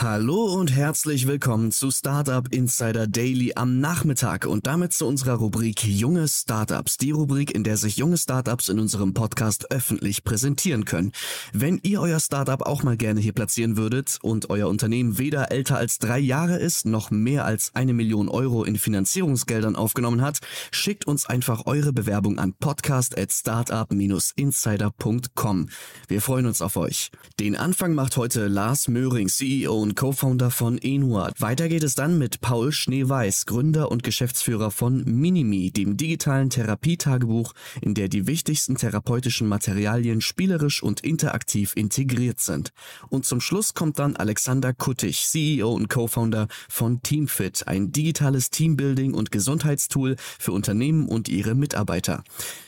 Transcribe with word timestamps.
Hallo 0.00 0.54
und 0.54 0.76
herzlich 0.76 1.26
willkommen 1.26 1.72
zu 1.72 1.90
Startup 1.90 2.46
Insider 2.54 3.08
Daily 3.08 3.54
am 3.56 3.80
Nachmittag 3.80 4.46
und 4.46 4.68
damit 4.68 4.92
zu 4.92 5.08
unserer 5.08 5.34
Rubrik 5.34 5.84
Junge 5.84 6.28
Startups. 6.28 6.98
Die 6.98 7.10
Rubrik, 7.10 7.52
in 7.52 7.64
der 7.64 7.76
sich 7.76 7.96
junge 7.96 8.16
Startups 8.16 8.68
in 8.68 8.78
unserem 8.78 9.12
Podcast 9.12 9.72
öffentlich 9.72 10.22
präsentieren 10.22 10.84
können. 10.84 11.10
Wenn 11.52 11.80
ihr 11.82 12.00
euer 12.00 12.20
Startup 12.20 12.62
auch 12.62 12.84
mal 12.84 12.96
gerne 12.96 13.18
hier 13.18 13.32
platzieren 13.32 13.76
würdet 13.76 14.20
und 14.22 14.50
euer 14.50 14.68
Unternehmen 14.68 15.18
weder 15.18 15.50
älter 15.50 15.78
als 15.78 15.98
drei 15.98 16.20
Jahre 16.20 16.58
ist, 16.58 16.86
noch 16.86 17.10
mehr 17.10 17.44
als 17.44 17.74
eine 17.74 17.92
Million 17.92 18.28
Euro 18.28 18.62
in 18.62 18.78
Finanzierungsgeldern 18.78 19.74
aufgenommen 19.74 20.22
hat, 20.22 20.38
schickt 20.70 21.08
uns 21.08 21.26
einfach 21.26 21.66
eure 21.66 21.92
Bewerbung 21.92 22.38
an 22.38 22.54
podcast 22.54 23.18
at 23.18 23.32
startup-insider.com. 23.32 25.68
Wir 26.06 26.22
freuen 26.22 26.46
uns 26.46 26.62
auf 26.62 26.76
euch. 26.76 27.10
Den 27.40 27.56
Anfang 27.56 27.94
macht 27.94 28.16
heute 28.16 28.46
Lars 28.46 28.86
Möhring, 28.86 29.28
CEO 29.28 29.87
und 29.88 29.94
Co-Founder 29.94 30.50
von 30.50 30.76
Enua. 30.76 31.32
Weiter 31.38 31.66
geht 31.66 31.82
es 31.82 31.94
dann 31.94 32.18
mit 32.18 32.42
Paul 32.42 32.72
Schneeweiß, 32.72 33.46
Gründer 33.46 33.90
und 33.90 34.02
Geschäftsführer 34.02 34.70
von 34.70 35.02
Minimi, 35.04 35.70
dem 35.70 35.96
digitalen 35.96 36.50
Therapietagebuch, 36.50 37.54
in 37.80 37.94
der 37.94 38.08
die 38.08 38.26
wichtigsten 38.26 38.76
therapeutischen 38.76 39.48
Materialien 39.48 40.20
spielerisch 40.20 40.82
und 40.82 41.00
interaktiv 41.00 41.72
integriert 41.74 42.38
sind. 42.38 42.72
Und 43.08 43.24
zum 43.24 43.40
Schluss 43.40 43.72
kommt 43.72 43.98
dann 43.98 44.14
Alexander 44.14 44.74
Kuttig, 44.74 45.26
CEO 45.26 45.72
und 45.72 45.88
Co-Founder 45.88 46.48
von 46.68 47.00
Teamfit, 47.00 47.66
ein 47.66 47.90
digitales 47.90 48.50
Teambuilding 48.50 49.14
und 49.14 49.32
Gesundheitstool 49.32 50.16
für 50.38 50.52
Unternehmen 50.52 51.08
und 51.08 51.30
ihre 51.30 51.54
Mitarbeiter. 51.54 52.24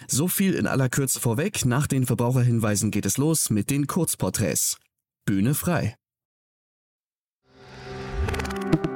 So 0.08 0.26
viel 0.26 0.54
in 0.54 0.66
aller 0.66 0.88
Kürze 0.88 1.20
vorweg. 1.20 1.66
Nach 1.66 1.86
den 1.86 2.06
Verbraucherhinweisen 2.06 2.90
geht 2.90 3.04
es 3.04 3.18
los 3.18 3.50
mit 3.50 3.68
den 3.68 3.86
Kurzporträts. 3.86 4.78
Bühne 5.26 5.52
frei. 5.52 5.99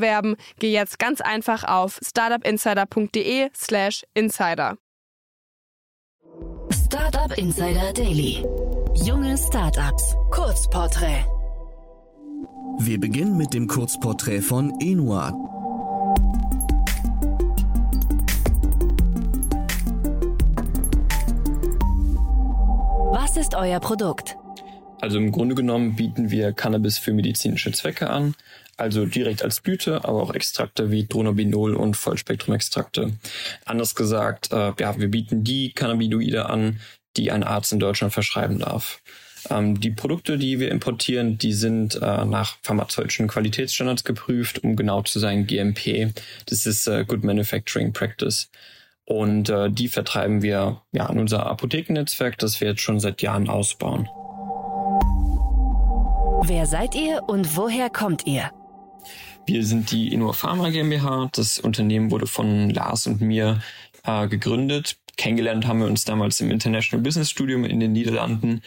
bewerben, 0.00 0.36
geh 0.58 0.72
jetzt 0.72 0.98
ganz 0.98 1.20
einfach 1.20 1.62
auf 1.64 2.00
startupinsider.de/slash 2.02 4.04
insider. 4.14 4.78
Startup 6.72 7.36
Insider 7.38 7.92
Daily. 7.92 8.44
Junge 9.04 9.36
Startups. 9.36 10.16
Kurzporträt. 10.30 11.24
Wir 12.78 12.98
beginnen 12.98 13.36
mit 13.36 13.52
dem 13.54 13.68
Kurzporträt 13.68 14.40
von 14.40 14.72
Enua. 14.80 15.32
Was 23.12 23.36
ist 23.36 23.54
euer 23.54 23.80
Produkt? 23.80 24.36
Also 25.00 25.18
im 25.18 25.32
Grunde 25.32 25.54
genommen 25.54 25.96
bieten 25.96 26.30
wir 26.30 26.52
Cannabis 26.52 26.98
für 26.98 27.12
medizinische 27.12 27.72
Zwecke 27.72 28.10
an, 28.10 28.34
also 28.80 29.06
direkt 29.06 29.42
als 29.42 29.60
Blüte, 29.60 30.04
aber 30.04 30.22
auch 30.22 30.34
Extrakte 30.34 30.90
wie 30.90 31.06
Dronabinol 31.06 31.74
und 31.74 31.96
Vollspektrumextrakte. 31.96 33.12
Anders 33.64 33.94
gesagt, 33.94 34.52
äh, 34.52 34.72
ja, 34.78 34.98
wir 34.98 35.08
bieten 35.08 35.44
die 35.44 35.72
Cannabinoide 35.72 36.46
an, 36.46 36.80
die 37.16 37.30
ein 37.30 37.42
Arzt 37.42 37.72
in 37.72 37.80
Deutschland 37.80 38.12
verschreiben 38.12 38.58
darf. 38.58 39.00
Ähm, 39.48 39.80
die 39.80 39.90
Produkte, 39.90 40.38
die 40.38 40.60
wir 40.60 40.70
importieren, 40.70 41.38
die 41.38 41.52
sind 41.52 41.96
äh, 41.96 42.24
nach 42.24 42.58
pharmazeutischen 42.62 43.28
Qualitätsstandards 43.28 44.04
geprüft, 44.04 44.62
um 44.62 44.76
genau 44.76 45.02
zu 45.02 45.18
sein 45.18 45.46
GMP. 45.46 46.12
Das 46.46 46.66
ist 46.66 46.86
äh, 46.86 47.04
Good 47.06 47.24
Manufacturing 47.24 47.92
Practice. 47.92 48.50
Und 49.04 49.48
äh, 49.48 49.70
die 49.70 49.88
vertreiben 49.88 50.42
wir 50.42 50.82
ja 50.92 51.06
an 51.06 51.18
unser 51.18 51.46
Apothekennetzwerk, 51.46 52.38
das 52.38 52.60
wir 52.60 52.68
jetzt 52.68 52.82
schon 52.82 53.00
seit 53.00 53.22
Jahren 53.22 53.48
ausbauen. 53.48 54.08
Wer 56.42 56.66
seid 56.66 56.94
ihr 56.94 57.22
und 57.26 57.56
woher 57.56 57.90
kommt 57.90 58.26
ihr? 58.26 58.50
Wir 59.50 59.64
sind 59.64 59.90
die 59.90 60.12
Innova 60.12 60.32
Pharma 60.32 60.70
GmbH. 60.70 61.28
Das 61.32 61.58
Unternehmen 61.58 62.12
wurde 62.12 62.28
von 62.28 62.70
Lars 62.70 63.08
und 63.08 63.20
mir 63.20 63.60
äh, 64.04 64.28
gegründet. 64.28 64.96
Kennengelernt 65.16 65.66
haben 65.66 65.80
wir 65.80 65.88
uns 65.88 66.04
damals 66.04 66.40
im 66.40 66.52
International 66.52 67.02
Business 67.02 67.30
Studium 67.30 67.64
in 67.64 67.80
den 67.80 67.90
Niederlanden. 67.90 68.62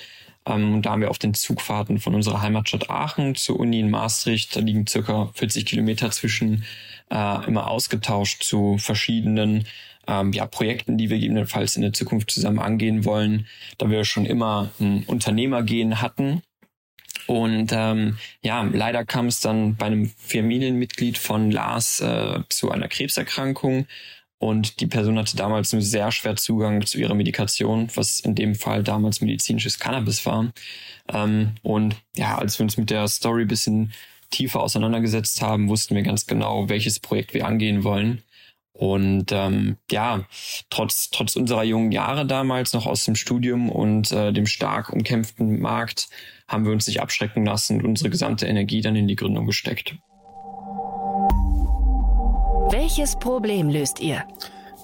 Ähm, 0.45 0.73
und 0.73 0.81
da 0.85 0.91
haben 0.91 0.99
wir 0.99 1.09
auf 1.09 1.19
den 1.19 1.33
Zugfahrten 1.33 1.99
von 1.99 2.13
unserer 2.15 2.41
Heimatstadt 2.41 2.89
Aachen 2.89 3.35
zur 3.35 3.61
Uni 3.61 3.79
in 3.79 3.91
Maastricht, 3.91 4.57
da 4.57 4.59
liegen 4.59 4.85
circa 4.85 5.31
40 5.35 5.65
Kilometer 5.65 6.11
zwischen, 6.11 6.65
äh, 7.09 7.47
immer 7.47 7.69
ausgetauscht 7.69 8.43
zu 8.43 8.77
verschiedenen 8.77 9.65
ähm, 10.05 10.33
ja, 10.33 10.45
Projekten, 10.47 10.97
die 10.97 11.09
wir 11.09 11.15
gegebenenfalls 11.15 11.77
in 11.77 11.81
der 11.81 11.93
Zukunft 11.93 12.29
zusammen 12.29 12.59
angehen 12.59 13.05
wollen, 13.05 13.47
da 13.77 13.89
wir 13.89 14.03
schon 14.03 14.25
immer 14.25 14.69
ein 14.81 15.05
Unternehmergehen 15.07 16.01
hatten. 16.01 16.41
Und 17.27 17.71
ähm, 17.71 18.17
ja, 18.41 18.63
leider 18.63 19.05
kam 19.05 19.27
es 19.27 19.39
dann 19.39 19.75
bei 19.75 19.85
einem 19.85 20.11
Familienmitglied 20.17 21.17
von 21.17 21.51
Lars 21.51 21.99
äh, 22.01 22.39
zu 22.49 22.71
einer 22.71 22.87
Krebserkrankung. 22.87 23.87
Und 24.39 24.81
die 24.81 24.87
Person 24.87 25.17
hatte 25.17 25.37
damals 25.37 25.71
nur 25.71 25.81
sehr 25.81 26.11
schwer 26.11 26.35
Zugang 26.35 26.85
zu 26.85 26.97
ihrer 26.97 27.13
Medikation, 27.13 27.87
was 27.95 28.19
in 28.19 28.35
dem 28.35 28.55
Fall 28.55 28.83
damals 28.83 29.21
medizinisches 29.21 29.79
Cannabis 29.79 30.25
war. 30.25 30.51
Ähm, 31.13 31.53
und 31.61 31.95
ja, 32.17 32.37
als 32.37 32.59
wir 32.59 32.65
uns 32.65 32.75
mit 32.75 32.89
der 32.89 33.07
Story 33.07 33.45
bisschen 33.45 33.93
tiefer 34.31 34.61
auseinandergesetzt 34.61 35.41
haben, 35.41 35.69
wussten 35.69 35.95
wir 35.95 36.03
ganz 36.03 36.25
genau, 36.25 36.67
welches 36.67 36.99
Projekt 36.99 37.33
wir 37.33 37.47
angehen 37.47 37.85
wollen. 37.85 38.21
Und 38.73 39.31
ähm, 39.31 39.77
ja, 39.91 40.25
trotz, 40.71 41.11
trotz 41.11 41.35
unserer 41.35 41.63
jungen 41.63 41.91
Jahre 41.91 42.25
damals 42.25 42.73
noch 42.73 42.87
aus 42.87 43.05
dem 43.05 43.15
Studium 43.15 43.69
und 43.69 44.11
äh, 44.11 44.33
dem 44.33 44.47
stark 44.47 44.91
umkämpften 44.91 45.59
Markt 45.59 46.09
haben 46.47 46.65
wir 46.65 46.71
uns 46.71 46.87
nicht 46.87 46.99
abschrecken 46.99 47.45
lassen 47.45 47.79
und 47.79 47.85
unsere 47.85 48.09
gesamte 48.09 48.47
Energie 48.47 48.81
dann 48.81 48.95
in 48.95 49.07
die 49.07 49.15
Gründung 49.15 49.45
gesteckt. 49.45 49.95
Welches 52.71 53.15
Problem 53.17 53.69
löst 53.69 53.99
ihr? 53.99 54.23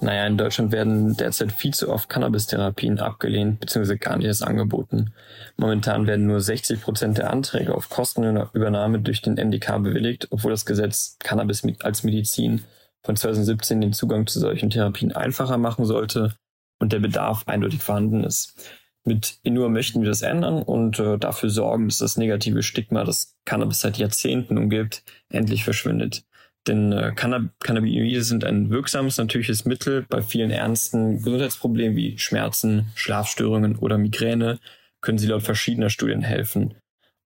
Naja, 0.00 0.26
in 0.26 0.38
Deutschland 0.38 0.72
werden 0.72 1.16
derzeit 1.16 1.52
viel 1.52 1.74
zu 1.74 1.90
oft 1.92 2.08
Cannabis-Therapien 2.08 3.00
abgelehnt 3.00 3.60
bzw. 3.60 3.96
gar 3.96 4.16
nicht 4.16 4.26
erst 4.26 4.42
angeboten. 4.42 5.12
Momentan 5.56 6.06
werden 6.06 6.26
nur 6.26 6.40
60 6.40 6.80
Prozent 6.80 7.18
der 7.18 7.30
Anträge 7.30 7.74
auf 7.74 7.90
Kostenübernahme 7.90 9.00
durch 9.00 9.20
den 9.20 9.34
MDK 9.34 9.82
bewilligt, 9.82 10.28
obwohl 10.30 10.52
das 10.52 10.64
Gesetz 10.64 11.16
Cannabis 11.18 11.64
als 11.82 12.02
Medizin 12.02 12.62
von 13.04 13.16
2017 13.16 13.80
den 13.80 13.92
Zugang 13.92 14.26
zu 14.26 14.40
solchen 14.40 14.70
Therapien 14.70 15.12
einfacher 15.12 15.58
machen 15.58 15.84
sollte 15.84 16.34
und 16.80 16.92
der 16.92 16.98
Bedarf 17.00 17.44
eindeutig 17.46 17.82
vorhanden 17.82 18.24
ist. 18.24 18.54
Mit 19.04 19.38
Inur 19.42 19.70
möchten 19.70 20.02
wir 20.02 20.08
das 20.08 20.22
ändern 20.22 20.62
und 20.62 20.98
äh, 20.98 21.18
dafür 21.18 21.48
sorgen, 21.48 21.88
dass 21.88 21.98
das 21.98 22.18
negative 22.18 22.62
Stigma, 22.62 23.04
das 23.04 23.36
Cannabis 23.46 23.80
seit 23.80 23.96
Jahrzehnten 23.96 24.58
umgibt, 24.58 25.02
endlich 25.30 25.64
verschwindet. 25.64 26.24
Denn 26.66 26.92
äh, 26.92 27.12
Cannab 27.16 27.44
Cannabinoide 27.60 28.22
sind 28.22 28.44
ein 28.44 28.68
wirksames 28.68 29.16
natürliches 29.16 29.64
Mittel 29.64 30.04
bei 30.08 30.20
vielen 30.20 30.50
ernsten 30.50 31.22
Gesundheitsproblemen 31.22 31.96
wie 31.96 32.18
Schmerzen, 32.18 32.92
Schlafstörungen 32.94 33.76
oder 33.76 33.96
Migräne 33.96 34.58
können 35.00 35.16
sie 35.16 35.28
laut 35.28 35.42
verschiedener 35.42 35.88
Studien 35.88 36.20
helfen. 36.20 36.74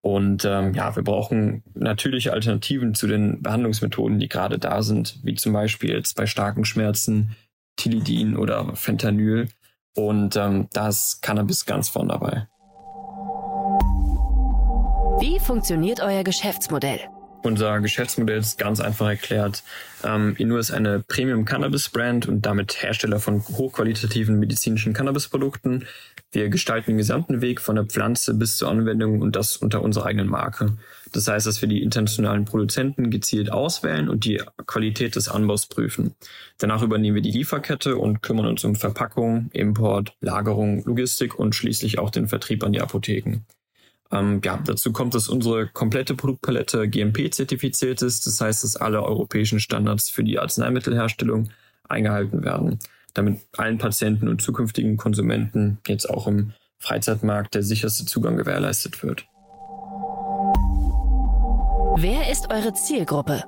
Und 0.04 0.44
ähm, 0.44 0.74
ja, 0.74 0.94
wir 0.94 1.02
brauchen 1.02 1.62
natürliche 1.72 2.34
Alternativen 2.34 2.94
zu 2.94 3.06
den 3.06 3.40
Behandlungsmethoden, 3.40 4.18
die 4.18 4.28
gerade 4.28 4.58
da 4.58 4.82
sind, 4.82 5.18
wie 5.22 5.34
zum 5.34 5.54
Beispiel 5.54 5.94
jetzt 5.94 6.14
bei 6.14 6.26
starken 6.26 6.66
Schmerzen 6.66 7.34
Tilidin 7.76 8.36
oder 8.36 8.76
Fentanyl. 8.76 9.48
Und 9.96 10.36
ähm, 10.36 10.68
da 10.74 10.88
ist 10.88 11.22
Cannabis 11.22 11.64
ganz 11.64 11.88
vorn 11.88 12.08
dabei. 12.08 12.46
Wie 15.20 15.40
funktioniert 15.40 16.02
euer 16.02 16.22
Geschäftsmodell? 16.22 17.00
Unser 17.44 17.82
Geschäftsmodell 17.82 18.38
ist 18.38 18.56
ganz 18.56 18.80
einfach 18.80 19.06
erklärt. 19.06 19.64
Ähm, 20.02 20.34
Inur 20.38 20.60
ist 20.60 20.70
eine 20.70 21.00
Premium 21.00 21.44
Cannabis 21.44 21.90
Brand 21.90 22.26
und 22.26 22.46
damit 22.46 22.82
Hersteller 22.82 23.20
von 23.20 23.46
hochqualitativen 23.46 24.38
medizinischen 24.38 24.94
Cannabisprodukten. 24.94 25.84
Wir 26.32 26.48
gestalten 26.48 26.92
den 26.92 26.96
gesamten 26.96 27.42
Weg 27.42 27.60
von 27.60 27.76
der 27.76 27.84
Pflanze 27.84 28.32
bis 28.32 28.56
zur 28.56 28.70
Anwendung 28.70 29.20
und 29.20 29.36
das 29.36 29.58
unter 29.58 29.82
unserer 29.82 30.06
eigenen 30.06 30.28
Marke. 30.28 30.78
Das 31.12 31.28
heißt, 31.28 31.46
dass 31.46 31.60
wir 31.60 31.68
die 31.68 31.82
internationalen 31.82 32.46
Produzenten 32.46 33.10
gezielt 33.10 33.52
auswählen 33.52 34.08
und 34.08 34.24
die 34.24 34.40
Qualität 34.64 35.14
des 35.14 35.28
Anbaus 35.28 35.66
prüfen. 35.66 36.14
Danach 36.56 36.80
übernehmen 36.80 37.16
wir 37.16 37.22
die 37.22 37.30
Lieferkette 37.30 37.98
und 37.98 38.22
kümmern 38.22 38.46
uns 38.46 38.64
um 38.64 38.74
Verpackung, 38.74 39.50
Import, 39.52 40.16
Lagerung, 40.22 40.82
Logistik 40.86 41.38
und 41.38 41.54
schließlich 41.54 41.98
auch 41.98 42.08
den 42.08 42.26
Vertrieb 42.26 42.64
an 42.64 42.72
die 42.72 42.80
Apotheken. 42.80 43.42
Ähm, 44.14 44.40
ja, 44.44 44.60
dazu 44.64 44.92
kommt, 44.92 45.14
dass 45.14 45.28
unsere 45.28 45.66
komplette 45.66 46.14
Produktpalette 46.14 46.88
GMP-zertifiziert 46.88 48.00
ist. 48.00 48.26
Das 48.26 48.40
heißt, 48.40 48.62
dass 48.62 48.76
alle 48.76 49.02
europäischen 49.02 49.58
Standards 49.58 50.08
für 50.08 50.22
die 50.22 50.38
Arzneimittelherstellung 50.38 51.50
eingehalten 51.88 52.44
werden, 52.44 52.78
damit 53.12 53.40
allen 53.56 53.78
Patienten 53.78 54.28
und 54.28 54.40
zukünftigen 54.40 54.96
Konsumenten 54.96 55.78
jetzt 55.88 56.08
auch 56.08 56.28
im 56.28 56.52
Freizeitmarkt 56.78 57.54
der 57.54 57.64
sicherste 57.64 58.06
Zugang 58.06 58.36
gewährleistet 58.36 59.02
wird. 59.02 59.26
Wer 61.96 62.30
ist 62.30 62.50
eure 62.50 62.72
Zielgruppe? 62.74 63.42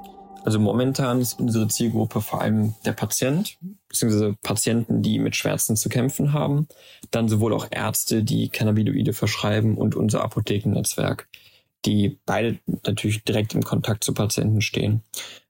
Also 0.47 0.61
momentan 0.61 1.21
ist 1.21 1.41
unsere 1.41 1.67
Zielgruppe 1.67 2.21
vor 2.21 2.41
allem 2.41 2.75
der 2.85 2.93
Patient, 2.93 3.59
beziehungsweise 3.89 4.37
Patienten, 4.43 5.03
die 5.03 5.19
mit 5.19 5.35
Schmerzen 5.35 5.75
zu 5.75 5.89
kämpfen 5.89 6.33
haben. 6.33 6.69
Dann 7.11 7.29
sowohl 7.29 7.53
auch 7.53 7.67
Ärzte, 7.69 8.23
die 8.23 8.49
Cannabinoide 8.49 9.13
verschreiben 9.13 9.77
und 9.77 9.97
unser 9.97 10.23
Apothekennetzwerk, 10.23 11.27
die 11.85 12.21
beide 12.27 12.61
natürlich 12.87 13.25
direkt 13.25 13.57
im 13.57 13.65
Kontakt 13.65 14.05
zu 14.05 14.15
Patienten 14.15 14.61
stehen. 14.61 15.03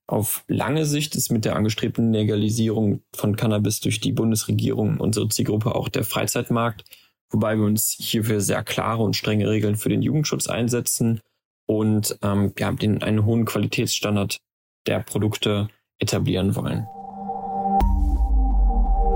Auf 0.06 0.44
lange 0.48 0.86
Sicht 0.86 1.14
ist 1.14 1.30
mit 1.30 1.44
der 1.44 1.56
angestrebten 1.56 2.10
Legalisierung 2.14 3.02
von 3.14 3.36
Cannabis 3.36 3.80
durch 3.80 4.00
die 4.00 4.12
Bundesregierung 4.12 4.98
unsere 4.98 5.28
Zielgruppe 5.28 5.74
auch 5.74 5.90
der 5.90 6.04
Freizeitmarkt, 6.04 6.84
wobei 7.28 7.58
wir 7.58 7.66
uns 7.66 7.94
hierfür 7.98 8.40
sehr 8.40 8.64
klare 8.64 9.02
und 9.02 9.14
strenge 9.14 9.46
Regeln 9.46 9.76
für 9.76 9.90
den 9.90 10.00
Jugendschutz 10.00 10.46
einsetzen 10.46 11.20
und 11.66 12.18
ähm, 12.22 12.54
ja, 12.58 12.72
den, 12.72 13.02
einen 13.02 13.26
hohen 13.26 13.44
Qualitätsstandard 13.44 14.38
der 14.86 15.00
Produkte 15.00 15.68
etablieren 15.98 16.54
wollen. 16.56 16.86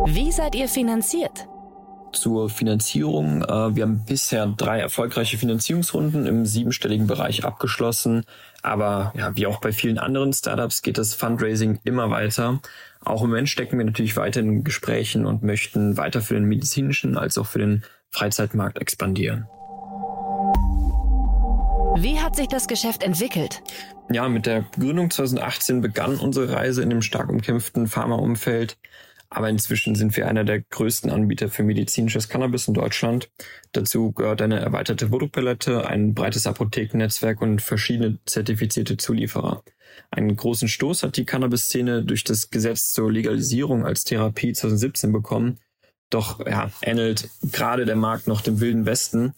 Wie 0.07 0.33
seid 0.33 0.55
ihr 0.55 0.69
finanziert? 0.69 1.47
Zur 2.13 2.51
Finanzierung. 2.51 3.43
Äh, 3.43 3.77
wir 3.77 3.85
haben 3.85 4.05
bisher 4.05 4.47
drei 4.47 4.81
erfolgreiche 4.81 5.39
Finanzierungsrunden 5.39 6.27
im 6.27 6.47
siebenstelligen 6.47 7.07
Bereich 7.07 7.45
abgeschlossen. 7.45 8.25
Aber 8.63 9.13
ja, 9.17 9.37
wie 9.37 9.47
auch 9.47 9.61
bei 9.61 9.73
vielen 9.73 9.99
anderen 9.99 10.33
Startups 10.33 10.83
geht 10.83 10.99
das 10.99 11.15
Fundraising 11.15 11.79
immer 11.85 12.11
weiter. 12.11 12.61
Auch 13.05 13.23
im 13.23 13.29
Moment 13.29 13.49
stecken 13.49 13.79
wir 13.79 13.85
natürlich 13.85 14.17
weiter 14.17 14.41
in 14.41 14.65
Gesprächen 14.65 15.27
und 15.27 15.43
möchten 15.43 15.97
weiter 15.97 16.21
für 16.21 16.35
den 16.35 16.45
medizinischen 16.45 17.17
als 17.17 17.39
auch 17.39 17.47
für 17.47 17.61
den 17.61 17.85
Freizeitmarkt 18.11 18.79
expandieren. 18.79 19.47
Wie 21.97 22.19
hat 22.19 22.37
sich 22.37 22.49
das 22.49 22.67
Geschäft 22.67 23.03
entwickelt? 23.03 23.63
Ja, 24.13 24.29
mit 24.29 24.47
der 24.47 24.63
Gründung 24.77 25.09
2018 25.09 25.81
begann 25.83 26.17
unsere 26.17 26.53
Reise 26.53 26.83
in 26.83 26.91
dem 26.91 27.01
stark 27.01 27.29
umkämpften 27.29 27.87
Pharmaumfeld. 27.87 28.77
Aber 29.29 29.49
inzwischen 29.49 29.95
sind 29.95 30.17
wir 30.17 30.27
einer 30.27 30.43
der 30.43 30.63
größten 30.63 31.13
Anbieter 31.13 31.49
für 31.49 31.63
medizinisches 31.63 32.29
Cannabis 32.29 32.67
in 32.67 32.75
Deutschland. 32.75 33.31
Dazu 33.71 34.11
gehört 34.11 34.43
eine 34.43 34.59
erweiterte 34.59 35.09
Produktpalette, 35.09 35.87
ein 35.87 36.15
breites 36.15 36.49
Apothekennetzwerk 36.49 37.41
und 37.41 37.63
verschiedene 37.63 38.19
zertifizierte 38.27 38.97
Zulieferer. 38.97 39.63
Einen 40.11 40.35
großen 40.35 40.67
Stoß 40.67 41.05
hat 41.05 41.17
die 41.17 41.25
Cannabis-Szene 41.25 42.03
durch 42.03 42.25
das 42.25 42.51
Gesetz 42.51 42.93
zur 42.93 43.13
Legalisierung 43.13 43.87
als 43.87 44.03
Therapie 44.03 44.53
2017 44.53 45.13
bekommen. 45.13 45.61
Doch 46.11 46.45
ja, 46.45 46.73
ähnelt 46.83 47.31
gerade 47.45 47.85
der 47.85 47.95
Markt 47.95 48.27
noch 48.27 48.41
dem 48.41 48.59
Wilden 48.59 48.87
Westen. 48.87 49.35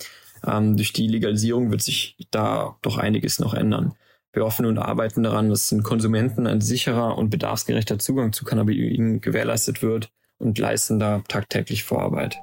Ähm, 0.46 0.78
durch 0.78 0.94
die 0.94 1.08
Legalisierung 1.08 1.70
wird 1.70 1.82
sich 1.82 2.16
da 2.30 2.78
doch 2.80 2.96
einiges 2.96 3.38
noch 3.38 3.52
ändern. 3.52 3.94
Wir 4.32 4.44
hoffen 4.44 4.64
und 4.64 4.78
arbeiten 4.78 5.22
daran, 5.22 5.50
dass 5.50 5.68
den 5.68 5.82
Konsumenten 5.82 6.46
ein 6.46 6.62
sicherer 6.62 7.18
und 7.18 7.28
bedarfsgerechter 7.28 7.98
Zugang 7.98 8.32
zu 8.32 8.44
Cannabinoiden 8.46 9.20
gewährleistet 9.20 9.82
wird 9.82 10.10
und 10.38 10.58
leisten 10.58 10.98
da 10.98 11.22
tagtäglich 11.28 11.84
Vorarbeit. 11.84 12.40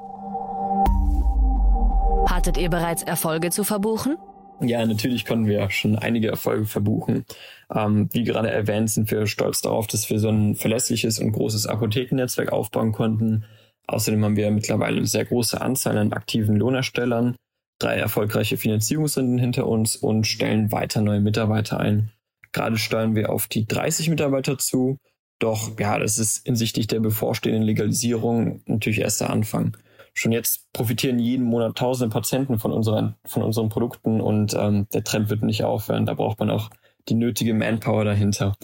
Hattet 2.27 2.57
ihr 2.57 2.69
bereits 2.69 3.01
Erfolge 3.01 3.49
zu 3.49 3.63
verbuchen? 3.63 4.17
Ja, 4.61 4.85
natürlich 4.85 5.25
konnten 5.25 5.47
wir 5.47 5.69
schon 5.71 5.95
einige 5.95 6.27
Erfolge 6.27 6.65
verbuchen. 6.65 7.25
Ähm, 7.73 8.09
wie 8.11 8.23
gerade 8.23 8.51
erwähnt, 8.51 8.91
sind 8.91 9.09
wir 9.09 9.25
stolz 9.25 9.61
darauf, 9.61 9.87
dass 9.87 10.09
wir 10.09 10.19
so 10.19 10.29
ein 10.29 10.55
verlässliches 10.55 11.17
und 11.19 11.31
großes 11.31 11.65
Apothekennetzwerk 11.65 12.51
aufbauen 12.51 12.91
konnten. 12.91 13.45
Außerdem 13.87 14.23
haben 14.23 14.35
wir 14.35 14.51
mittlerweile 14.51 14.97
eine 14.97 15.07
sehr 15.07 15.25
große 15.25 15.59
Anzahl 15.59 15.97
an 15.97 16.13
aktiven 16.13 16.55
Lohnerstellern 16.55 17.35
drei 17.79 17.95
erfolgreiche 17.95 18.57
Finanzierungsrunden 18.57 19.39
hinter 19.39 19.67
uns 19.67 19.95
und 19.95 20.27
stellen 20.27 20.71
weiter 20.71 21.01
neue 21.01 21.21
Mitarbeiter 21.21 21.79
ein. 21.79 22.11
Gerade 22.51 22.77
steuern 22.77 23.15
wir 23.15 23.29
auf 23.29 23.47
die 23.47 23.65
30 23.65 24.09
Mitarbeiter 24.09 24.57
zu. 24.57 24.97
Doch 25.39 25.79
ja, 25.79 25.97
das 25.97 26.17
ist 26.17 26.45
hinsichtlich 26.45 26.87
der 26.87 26.99
bevorstehenden 26.99 27.63
Legalisierung 27.63 28.61
natürlich 28.65 28.99
erst 28.99 29.21
der 29.21 29.29
Anfang. 29.29 29.77
Schon 30.13 30.33
jetzt 30.33 30.71
profitieren 30.73 31.19
jeden 31.19 31.45
Monat 31.45 31.77
tausende 31.77 32.11
Patienten 32.11 32.59
von 32.59 32.73
unseren, 32.73 33.15
von 33.25 33.43
unseren 33.43 33.69
Produkten 33.69 34.19
und 34.19 34.53
ähm, 34.53 34.87
der 34.93 35.03
Trend 35.03 35.29
wird 35.29 35.43
nicht 35.43 35.63
aufhören. 35.63 36.05
Da 36.05 36.13
braucht 36.13 36.39
man 36.39 36.49
auch 36.49 36.69
die 37.07 37.13
nötige 37.13 37.53
Manpower 37.53 38.03
dahinter. 38.03 38.55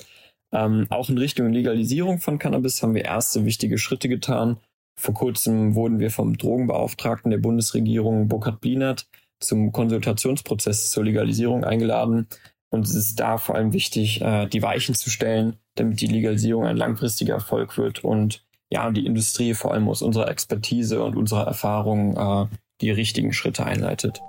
Ähm, 0.52 0.88
auch 0.90 1.10
in 1.10 1.18
Richtung 1.18 1.54
Legalisierung 1.54 2.20
von 2.20 2.40
Cannabis 2.40 2.84
haben 2.84 2.94
wir 2.94 3.06
erste 3.06 3.46
wichtige 3.46 3.78
Schritte 3.78 4.10
getan. 4.10 4.58
Vor 4.96 5.14
kurzem 5.14 5.76
wurden 5.76 6.00
wir 6.00 6.12
vom 6.12 6.38
Drogenbeauftragten 6.38 7.32
der 7.32 7.38
Bundesregierung 7.38 8.28
Burkhard 8.28 8.62
Blinert 8.62 9.08
zum 9.40 9.72
Konsultationsprozess 9.72 10.90
zur 10.90 11.04
Legalisierung 11.04 11.64
eingeladen. 11.64 12.28
Und 12.70 12.88
es 12.88 12.96
ist 12.96 13.20
da 13.20 13.38
vor 13.38 13.56
allem 13.56 13.74
wichtig, 13.74 14.22
äh, 14.22 14.48
die 14.48 14.62
Weichen 14.62 14.96
zu 14.96 15.10
stellen, 15.10 15.58
damit 15.76 16.02
die 16.02 16.08
Legalisierung 16.08 16.66
ein 16.66 16.78
langfristiger 16.78 17.36
Erfolg 17.36 17.78
wird 17.78 18.04
und 18.04 18.44
ja, 18.70 18.90
die 18.92 19.06
Industrie 19.06 19.54
vor 19.54 19.74
allem 19.74 19.88
aus 19.88 20.02
unserer 20.02 20.30
Expertise 20.30 21.04
und 21.04 21.16
unserer 21.16 21.46
Erfahrung 21.46 22.18
äh, 22.18 22.48
die 22.82 22.92
richtigen 22.92 23.32
Schritte 23.32 23.66
einleitet. 23.66 24.22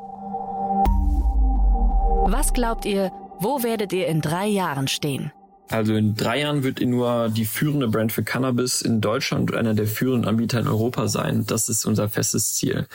Was 2.29 2.53
glaubt 2.53 2.85
ihr, 2.85 3.13
wo 3.39 3.63
werdet 3.63 3.93
ihr 3.93 4.07
in 4.09 4.21
drei 4.21 4.47
Jahren 4.47 4.89
stehen? 4.89 5.33
Also 5.69 5.95
in 5.95 6.15
drei 6.15 6.41
Jahren 6.41 6.63
wird 6.63 6.81
Inua 6.81 7.29
die 7.29 7.45
führende 7.45 7.89
Brand 7.89 8.13
für 8.13 8.23
Cannabis 8.23 8.83
in 8.83 9.01
Deutschland 9.01 9.51
und 9.51 9.57
einer 9.57 9.75
der 9.75 9.87
führenden 9.87 10.29
Anbieter 10.29 10.61
in 10.61 10.69
Europa 10.69 11.09
sein. 11.09 11.45
Das 11.47 11.69
ist 11.69 11.85
unser 11.85 12.09
festes 12.09 12.55
Ziel. 12.55 12.87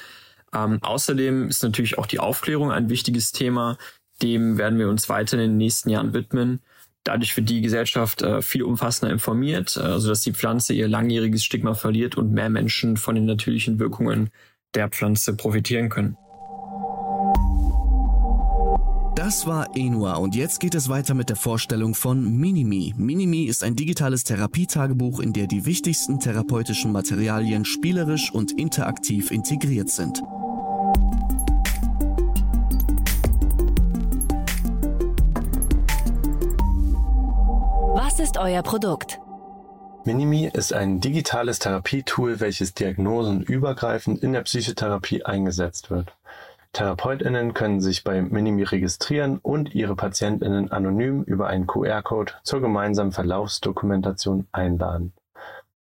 Ähm, 0.54 0.80
außerdem 0.82 1.50
ist 1.50 1.64
natürlich 1.64 1.98
auch 1.98 2.06
die 2.06 2.20
Aufklärung 2.20 2.72
ein 2.72 2.90
wichtiges 2.90 3.32
Thema. 3.32 3.78
Dem 4.22 4.58
werden 4.58 4.80
wir 4.80 4.90
uns 4.90 5.10
weiter 5.10 5.34
in 5.34 5.42
den 5.42 5.58
nächsten 5.58 5.90
Jahren 5.90 6.14
widmen. 6.14 6.62
Dadurch 7.04 7.36
wird 7.36 7.50
die 7.50 7.62
Gesellschaft 7.62 8.22
äh, 8.22 8.42
viel 8.42 8.64
umfassender 8.64 9.12
informiert, 9.12 9.76
äh, 9.76 10.00
sodass 10.00 10.22
die 10.22 10.34
Pflanze 10.34 10.74
ihr 10.74 10.88
langjähriges 10.88 11.44
Stigma 11.44 11.74
verliert 11.74 12.16
und 12.16 12.32
mehr 12.32 12.50
Menschen 12.50 12.96
von 12.96 13.16
den 13.16 13.26
natürlichen 13.26 13.80
Wirkungen 13.80 14.30
der 14.76 14.88
Pflanze 14.88 15.36
profitieren 15.36 15.90
können. 15.90 16.16
Das 19.24 19.46
war 19.46 19.68
Enua 19.76 20.16
und 20.16 20.34
jetzt 20.34 20.60
geht 20.60 20.74
es 20.74 20.90
weiter 20.90 21.14
mit 21.14 21.30
der 21.30 21.36
Vorstellung 21.36 21.94
von 21.94 22.40
Minimi. 22.40 22.96
Minimi 22.98 23.44
ist 23.44 23.64
ein 23.64 23.76
digitales 23.76 24.24
Therapietagebuch, 24.24 25.20
in 25.20 25.32
der 25.32 25.46
die 25.46 25.68
wichtigsten 25.68 26.20
therapeutischen 26.20 26.92
Materialien 26.92 27.64
spielerisch 27.64 28.34
und 28.34 28.52
interaktiv 28.52 29.30
integriert 29.30 29.92
sind. 29.92 30.24
Was 37.94 38.20
ist 38.20 38.40
euer 38.40 38.64
Produkt? 38.64 39.20
Minimi 40.04 40.50
ist 40.52 40.74
ein 40.74 41.00
digitales 41.00 41.60
Therapietool, 41.60 42.40
welches 42.40 42.74
diagnosenübergreifend 42.74 44.24
in 44.24 44.34
der 44.34 44.42
Psychotherapie 44.42 45.24
eingesetzt 45.26 45.92
wird. 45.92 46.12
TherapeutInnen 46.74 47.54
können 47.54 47.82
sich 47.82 48.04
bei 48.06 48.22
Minimi 48.22 48.64
registrieren 48.64 49.40
und 49.40 49.76
ihre 49.76 49.96
PatientInnen 49.96 50.72
anonym 50.72 51.24
über 51.24 51.48
einen 51.48 51.68
QR-Code 51.68 52.34
zur 52.44 52.62
gemeinsamen 52.62 53.12
Verlaufsdokumentation 53.12 54.48
einladen. 54.54 55.14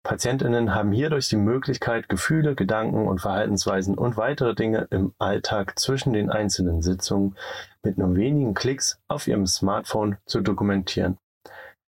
PatientInnen 0.03 0.75
haben 0.75 0.93
hierdurch 0.93 1.31
die 1.31 1.37
Möglichkeit, 1.37 2.11
Gefühle, 2.11 2.55
Gedanken 2.55 3.09
und 3.09 3.23
Verhaltensweisen 3.23 3.97
und 3.97 4.19
weitere 4.19 4.55
Dinge 4.55 4.87
im 4.91 5.15
Alltag 5.19 5.79
zwischen 5.79 6.13
den 6.13 6.29
einzelnen 6.29 6.83
Sitzungen 6.83 7.37
mit 7.83 7.97
nur 7.97 8.15
wenigen 8.15 8.53
Klicks 8.53 9.01
auf 9.09 9.27
ihrem 9.27 9.47
Smartphone 9.47 10.19
zu 10.27 10.43
dokumentieren. 10.43 11.17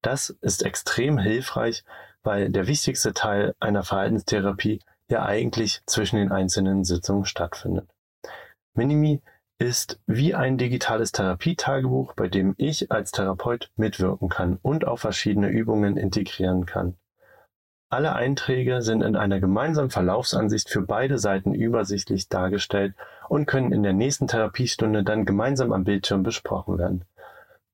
Das 0.02 0.30
ist 0.42 0.66
extrem 0.66 1.18
hilfreich, 1.18 1.86
weil 2.24 2.50
der 2.50 2.68
wichtigste 2.68 3.14
Teil 3.14 3.56
einer 3.62 3.84
Verhaltenstherapie 3.84 4.82
ja 5.08 5.24
eigentlich 5.24 5.82
zwischen 5.86 6.18
den 6.18 6.34
einzelnen 6.34 6.84
Sitzungen 6.84 7.26
stattfindet. 7.26 7.88
Minimi 8.74 9.22
ist 9.60 10.00
wie 10.08 10.34
ein 10.34 10.58
digitales 10.58 11.12
Therapietagebuch, 11.12 12.14
bei 12.14 12.28
dem 12.28 12.56
ich 12.58 12.92
als 12.92 13.12
Therapeut 13.12 13.70
mitwirken 13.76 14.30
kann 14.30 14.58
und 14.62 14.88
auch 14.88 14.98
verschiedene 14.98 15.50
Übungen 15.50 15.98
integrieren 15.98 16.66
kann. 16.66 16.96
Alle 17.90 18.16
Einträge 18.16 18.82
sind 18.82 19.02
in 19.02 19.18
einer 19.18 19.42
gemeinsamen 19.42 19.90
Verlaufsansicht 19.90 20.70
für 20.70 20.82
beide 20.82 21.20
Seiten 21.20 21.54
übersichtlich 21.54 22.30
dargestellt 22.30 22.96
und 23.28 23.46
können 23.46 23.74
in 23.74 23.84
der 23.84 23.94
nächsten 23.94 24.28
Therapiestunde 24.28 25.04
dann 25.04 25.26
gemeinsam 25.26 25.74
am 25.74 25.84
Bildschirm 25.84 26.24
besprochen 26.24 26.78
werden. 26.78 27.04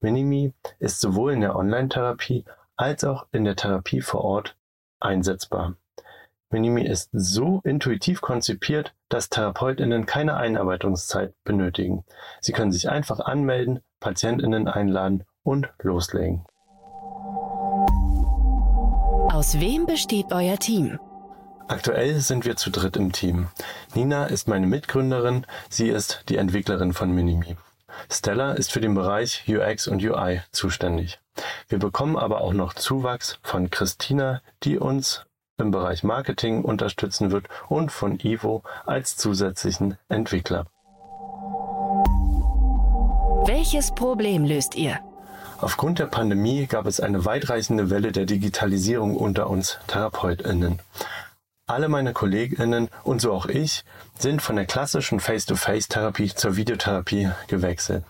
Minimi 0.01 0.53
ist 0.79 0.99
sowohl 0.99 1.33
in 1.33 1.41
der 1.41 1.55
Online-Therapie 1.55 2.45
als 2.75 3.03
auch 3.03 3.27
in 3.31 3.43
der 3.43 3.55
Therapie 3.55 4.01
vor 4.01 4.23
Ort 4.23 4.55
einsetzbar. 4.99 5.75
Minimi 6.49 6.83
ist 6.85 7.09
so 7.11 7.59
intuitiv 7.65 8.21
konzipiert, 8.21 8.93
dass 9.09 9.29
TherapeutInnen 9.29 10.05
keine 10.05 10.37
Einarbeitungszeit 10.37 11.33
benötigen. 11.43 12.05
Sie 12.39 12.53
können 12.53 12.71
sich 12.71 12.89
einfach 12.89 13.19
anmelden, 13.19 13.81
PatientInnen 13.99 14.69
einladen 14.69 15.25
und 15.43 15.69
loslegen. 15.81 16.45
Aus 19.29 19.59
wem 19.59 19.85
besteht 19.85 20.27
euer 20.31 20.57
Team? 20.57 20.97
Aktuell 21.67 22.21
sind 22.21 22.45
wir 22.45 22.55
zu 22.55 22.69
dritt 22.69 22.95
im 22.95 23.11
Team. 23.11 23.49
Nina 23.93 24.25
ist 24.27 24.47
meine 24.47 24.67
Mitgründerin, 24.67 25.45
sie 25.69 25.89
ist 25.89 26.23
die 26.29 26.37
Entwicklerin 26.37 26.93
von 26.93 27.11
Minimi. 27.11 27.57
Stella 28.09 28.53
ist 28.53 28.71
für 28.71 28.79
den 28.79 28.95
Bereich 28.95 29.43
UX 29.49 29.89
und 29.89 30.01
UI 30.01 30.41
zuständig. 30.53 31.19
Wir 31.67 31.79
bekommen 31.79 32.15
aber 32.15 32.39
auch 32.39 32.53
noch 32.53 32.73
Zuwachs 32.73 33.37
von 33.43 33.69
Christina, 33.69 34.41
die 34.63 34.77
uns 34.77 35.25
im 35.57 35.71
Bereich 35.71 36.03
Marketing 36.03 36.61
unterstützen 36.61 37.31
wird 37.31 37.47
und 37.67 37.91
von 37.91 38.19
Ivo 38.19 38.63
als 38.85 39.17
zusätzlichen 39.17 39.97
Entwickler. 40.07 40.67
Welches 43.45 43.93
Problem 43.95 44.45
löst 44.45 44.75
ihr? 44.75 44.99
Aufgrund 45.59 45.97
der 45.99 46.05
Pandemie 46.05 46.67
gab 46.67 46.85
es 46.85 46.99
eine 46.99 47.25
weitreichende 47.25 47.89
Welle 47.89 48.11
der 48.11 48.25
Digitalisierung 48.25 49.15
unter 49.15 49.49
uns 49.49 49.79
Therapeutinnen. 49.87 50.79
Alle 51.65 51.89
meine 51.89 52.13
Kolleginnen 52.13 52.89
und 53.03 53.19
so 53.19 53.33
auch 53.33 53.47
ich 53.47 53.83
sind 54.17 54.41
von 54.41 54.55
der 54.55 54.65
klassischen 54.65 55.19
Face-to-Face-Therapie 55.19 56.33
zur 56.35 56.55
Videotherapie 56.55 57.31
gewechselt. 57.47 58.03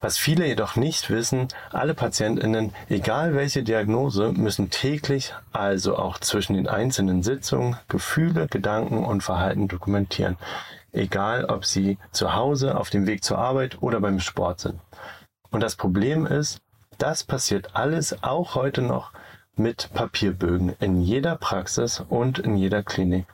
Was 0.00 0.16
viele 0.16 0.46
jedoch 0.46 0.76
nicht 0.76 1.10
wissen, 1.10 1.48
alle 1.72 1.92
Patientinnen, 1.92 2.72
egal 2.88 3.34
welche 3.34 3.64
Diagnose, 3.64 4.30
müssen 4.30 4.70
täglich, 4.70 5.34
also 5.52 5.96
auch 5.96 6.20
zwischen 6.20 6.54
den 6.54 6.68
einzelnen 6.68 7.24
Sitzungen, 7.24 7.76
Gefühle, 7.88 8.46
Gedanken 8.46 9.04
und 9.04 9.24
Verhalten 9.24 9.66
dokumentieren, 9.66 10.36
egal 10.92 11.46
ob 11.46 11.64
sie 11.64 11.98
zu 12.12 12.36
Hause, 12.36 12.78
auf 12.78 12.90
dem 12.90 13.08
Weg 13.08 13.24
zur 13.24 13.38
Arbeit 13.38 13.82
oder 13.82 13.98
beim 14.00 14.20
Sport 14.20 14.60
sind. 14.60 14.78
Und 15.50 15.64
das 15.64 15.74
Problem 15.74 16.26
ist, 16.26 16.60
das 16.98 17.24
passiert 17.24 17.74
alles 17.74 18.22
auch 18.22 18.54
heute 18.54 18.82
noch 18.82 19.10
mit 19.56 19.90
Papierbögen 19.94 20.76
in 20.78 21.00
jeder 21.00 21.34
Praxis 21.34 22.04
und 22.08 22.38
in 22.38 22.56
jeder 22.56 22.84
Klinik. 22.84 23.26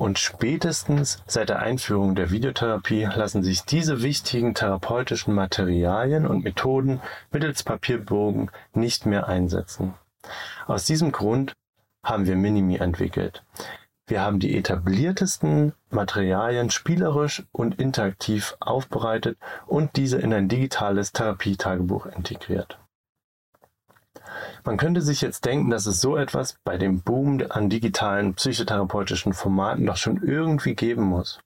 Und 0.00 0.18
spätestens 0.18 1.22
seit 1.26 1.50
der 1.50 1.58
Einführung 1.58 2.14
der 2.14 2.30
Videotherapie 2.30 3.04
lassen 3.04 3.42
sich 3.42 3.64
diese 3.66 4.02
wichtigen 4.02 4.54
therapeutischen 4.54 5.34
Materialien 5.34 6.26
und 6.26 6.42
Methoden 6.42 7.02
mittels 7.30 7.64
Papierbogen 7.64 8.50
nicht 8.72 9.04
mehr 9.04 9.28
einsetzen. 9.28 9.92
Aus 10.66 10.86
diesem 10.86 11.12
Grund 11.12 11.52
haben 12.02 12.24
wir 12.24 12.36
Minimi 12.36 12.76
entwickelt. 12.76 13.44
Wir 14.06 14.22
haben 14.22 14.40
die 14.40 14.56
etabliertesten 14.56 15.74
Materialien 15.90 16.70
spielerisch 16.70 17.42
und 17.52 17.78
interaktiv 17.78 18.56
aufbereitet 18.58 19.36
und 19.66 19.96
diese 19.96 20.16
in 20.16 20.32
ein 20.32 20.48
digitales 20.48 21.12
Therapietagebuch 21.12 22.06
integriert. 22.06 22.78
Man 24.64 24.76
könnte 24.76 25.00
sich 25.00 25.20
jetzt 25.20 25.44
denken, 25.44 25.70
dass 25.70 25.86
es 25.86 26.00
so 26.00 26.16
etwas 26.16 26.56
bei 26.64 26.76
dem 26.76 27.02
Boom 27.02 27.42
an 27.48 27.70
digitalen 27.70 28.34
psychotherapeutischen 28.34 29.32
Formaten 29.32 29.86
doch 29.86 29.96
schon 29.96 30.22
irgendwie 30.22 30.74
geben 30.74 31.04
muss. 31.04 31.40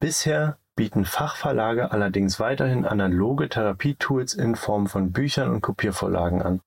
Bisher 0.00 0.58
bieten 0.76 1.04
Fachverlage 1.04 1.90
allerdings 1.90 2.38
weiterhin 2.38 2.84
analoge 2.84 3.48
Therapietools 3.48 4.34
in 4.34 4.54
Form 4.54 4.86
von 4.86 5.10
Büchern 5.12 5.50
und 5.50 5.60
Kopiervorlagen 5.60 6.40
an. 6.40 6.60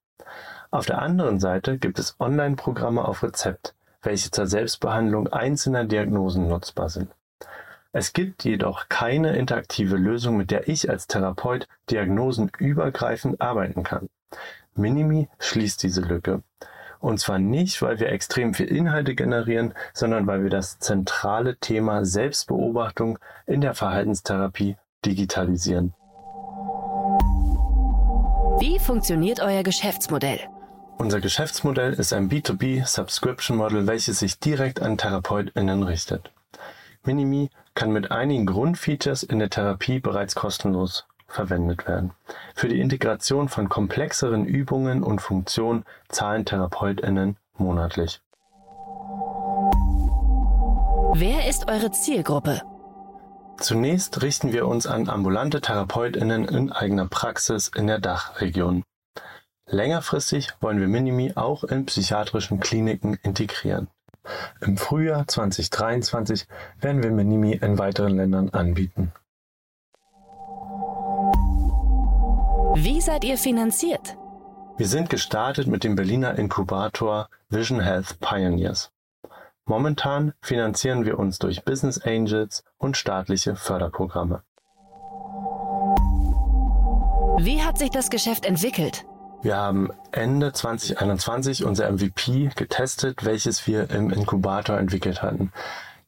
Auf 0.69 0.85
der 0.85 1.01
anderen 1.01 1.39
Seite 1.39 1.77
gibt 1.77 1.99
es 1.99 2.15
Online-Programme 2.19 3.05
auf 3.05 3.23
Rezept, 3.23 3.73
welche 4.01 4.31
zur 4.31 4.47
Selbstbehandlung 4.47 5.27
einzelner 5.27 5.85
Diagnosen 5.85 6.47
nutzbar 6.47 6.89
sind. 6.89 7.09
Es 7.93 8.13
gibt 8.13 8.45
jedoch 8.45 8.87
keine 8.87 9.35
interaktive 9.35 9.97
Lösung, 9.97 10.37
mit 10.37 10.49
der 10.49 10.69
ich 10.69 10.89
als 10.89 11.07
Therapeut 11.07 11.67
diagnosenübergreifend 11.89 13.41
arbeiten 13.41 13.83
kann. 13.83 14.09
Minimi 14.75 15.27
schließt 15.39 15.83
diese 15.83 16.01
Lücke. 16.01 16.43
Und 16.99 17.19
zwar 17.19 17.39
nicht, 17.39 17.81
weil 17.81 17.99
wir 17.99 18.09
extrem 18.09 18.53
viel 18.53 18.67
Inhalte 18.67 19.15
generieren, 19.15 19.73
sondern 19.93 20.27
weil 20.27 20.43
wir 20.43 20.49
das 20.51 20.77
zentrale 20.79 21.57
Thema 21.57 22.05
Selbstbeobachtung 22.05 23.17
in 23.47 23.61
der 23.61 23.73
Verhaltenstherapie 23.73 24.77
digitalisieren. 25.03 25.93
Wie 28.59 28.77
funktioniert 28.77 29.39
euer 29.39 29.63
Geschäftsmodell? 29.63 30.39
Unser 30.99 31.19
Geschäftsmodell 31.19 31.93
ist 31.93 32.13
ein 32.13 32.29
B2B 32.29 32.85
Subscription 32.85 33.57
Model, 33.57 33.87
welches 33.87 34.19
sich 34.19 34.39
direkt 34.39 34.83
an 34.83 34.99
TherapeutInnen 34.99 35.81
richtet. 35.81 36.31
Minimi 37.03 37.49
kann 37.73 37.91
mit 37.91 38.11
einigen 38.11 38.45
Grundfeatures 38.45 39.23
in 39.23 39.39
der 39.39 39.49
Therapie 39.49 39.99
bereits 39.99 40.35
kostenlos 40.35 41.07
verwendet 41.31 41.87
werden. 41.87 42.11
Für 42.55 42.67
die 42.67 42.79
Integration 42.79 43.49
von 43.49 43.69
komplexeren 43.69 44.45
Übungen 44.45 45.03
und 45.03 45.21
Funktionen 45.21 45.85
zahlen 46.09 46.45
TherapeutInnen 46.45 47.37
monatlich. 47.57 48.21
Wer 51.13 51.49
ist 51.49 51.69
eure 51.69 51.91
Zielgruppe? 51.91 52.61
Zunächst 53.57 54.21
richten 54.21 54.53
wir 54.53 54.67
uns 54.67 54.87
an 54.87 55.07
ambulante 55.09 55.61
TherapeutInnen 55.61 56.45
in 56.45 56.71
eigener 56.71 57.07
Praxis 57.07 57.67
in 57.67 57.87
der 57.87 57.99
Dachregion. 57.99 58.83
Längerfristig 59.67 60.49
wollen 60.61 60.79
wir 60.79 60.87
Minimi 60.87 61.33
auch 61.35 61.63
in 61.63 61.85
psychiatrischen 61.85 62.59
Kliniken 62.59 63.19
integrieren. 63.23 63.87
Im 64.61 64.77
Frühjahr 64.77 65.27
2023 65.27 66.47
werden 66.79 67.03
wir 67.03 67.11
Minimi 67.11 67.53
in 67.53 67.77
weiteren 67.77 68.15
Ländern 68.15 68.49
anbieten. 68.49 69.11
Wie 72.75 73.01
seid 73.01 73.25
ihr 73.25 73.37
finanziert? 73.37 74.17
Wir 74.77 74.87
sind 74.87 75.09
gestartet 75.09 75.67
mit 75.67 75.83
dem 75.83 75.95
Berliner 75.95 76.39
Inkubator 76.39 77.27
Vision 77.49 77.81
Health 77.81 78.19
Pioneers. 78.21 78.91
Momentan 79.65 80.33
finanzieren 80.41 81.03
wir 81.03 81.19
uns 81.19 81.37
durch 81.37 81.65
Business 81.65 81.99
Angels 81.99 82.63
und 82.77 82.95
staatliche 82.95 83.57
Förderprogramme. 83.57 84.43
Wie 87.39 87.61
hat 87.61 87.77
sich 87.77 87.89
das 87.89 88.09
Geschäft 88.09 88.45
entwickelt? 88.45 89.05
Wir 89.41 89.57
haben 89.57 89.89
Ende 90.11 90.53
2021 90.53 91.65
unser 91.65 91.91
MVP 91.91 92.51
getestet, 92.55 93.25
welches 93.25 93.67
wir 93.67 93.89
im 93.89 94.11
Inkubator 94.11 94.77
entwickelt 94.77 95.21
hatten. 95.21 95.51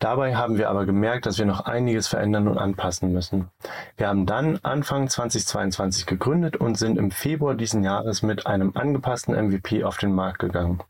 Dabei 0.03 0.35
haben 0.35 0.57
wir 0.57 0.69
aber 0.69 0.85
gemerkt, 0.85 1.25
dass 1.25 1.37
wir 1.37 1.45
noch 1.45 1.61
einiges 1.61 2.09
verändern 2.09 2.49
und 2.49 2.57
anpassen 2.57 3.13
müssen. 3.13 3.49
Wir 3.95 4.09
haben 4.09 4.25
dann 4.25 4.59
Anfang 4.61 5.07
2022 5.07 6.05
gegründet 6.05 6.57
und 6.57 6.77
sind 6.77 6.97
im 6.97 7.09
Februar 7.09 7.55
diesen 7.55 7.85
Jahres 7.85 8.21
mit 8.21 8.45
einem 8.45 8.73
angepassten 8.75 9.33
MVP 9.33 9.85
auf 9.85 9.95
den 9.95 10.11
Markt 10.11 10.39
gegangen. 10.39 10.81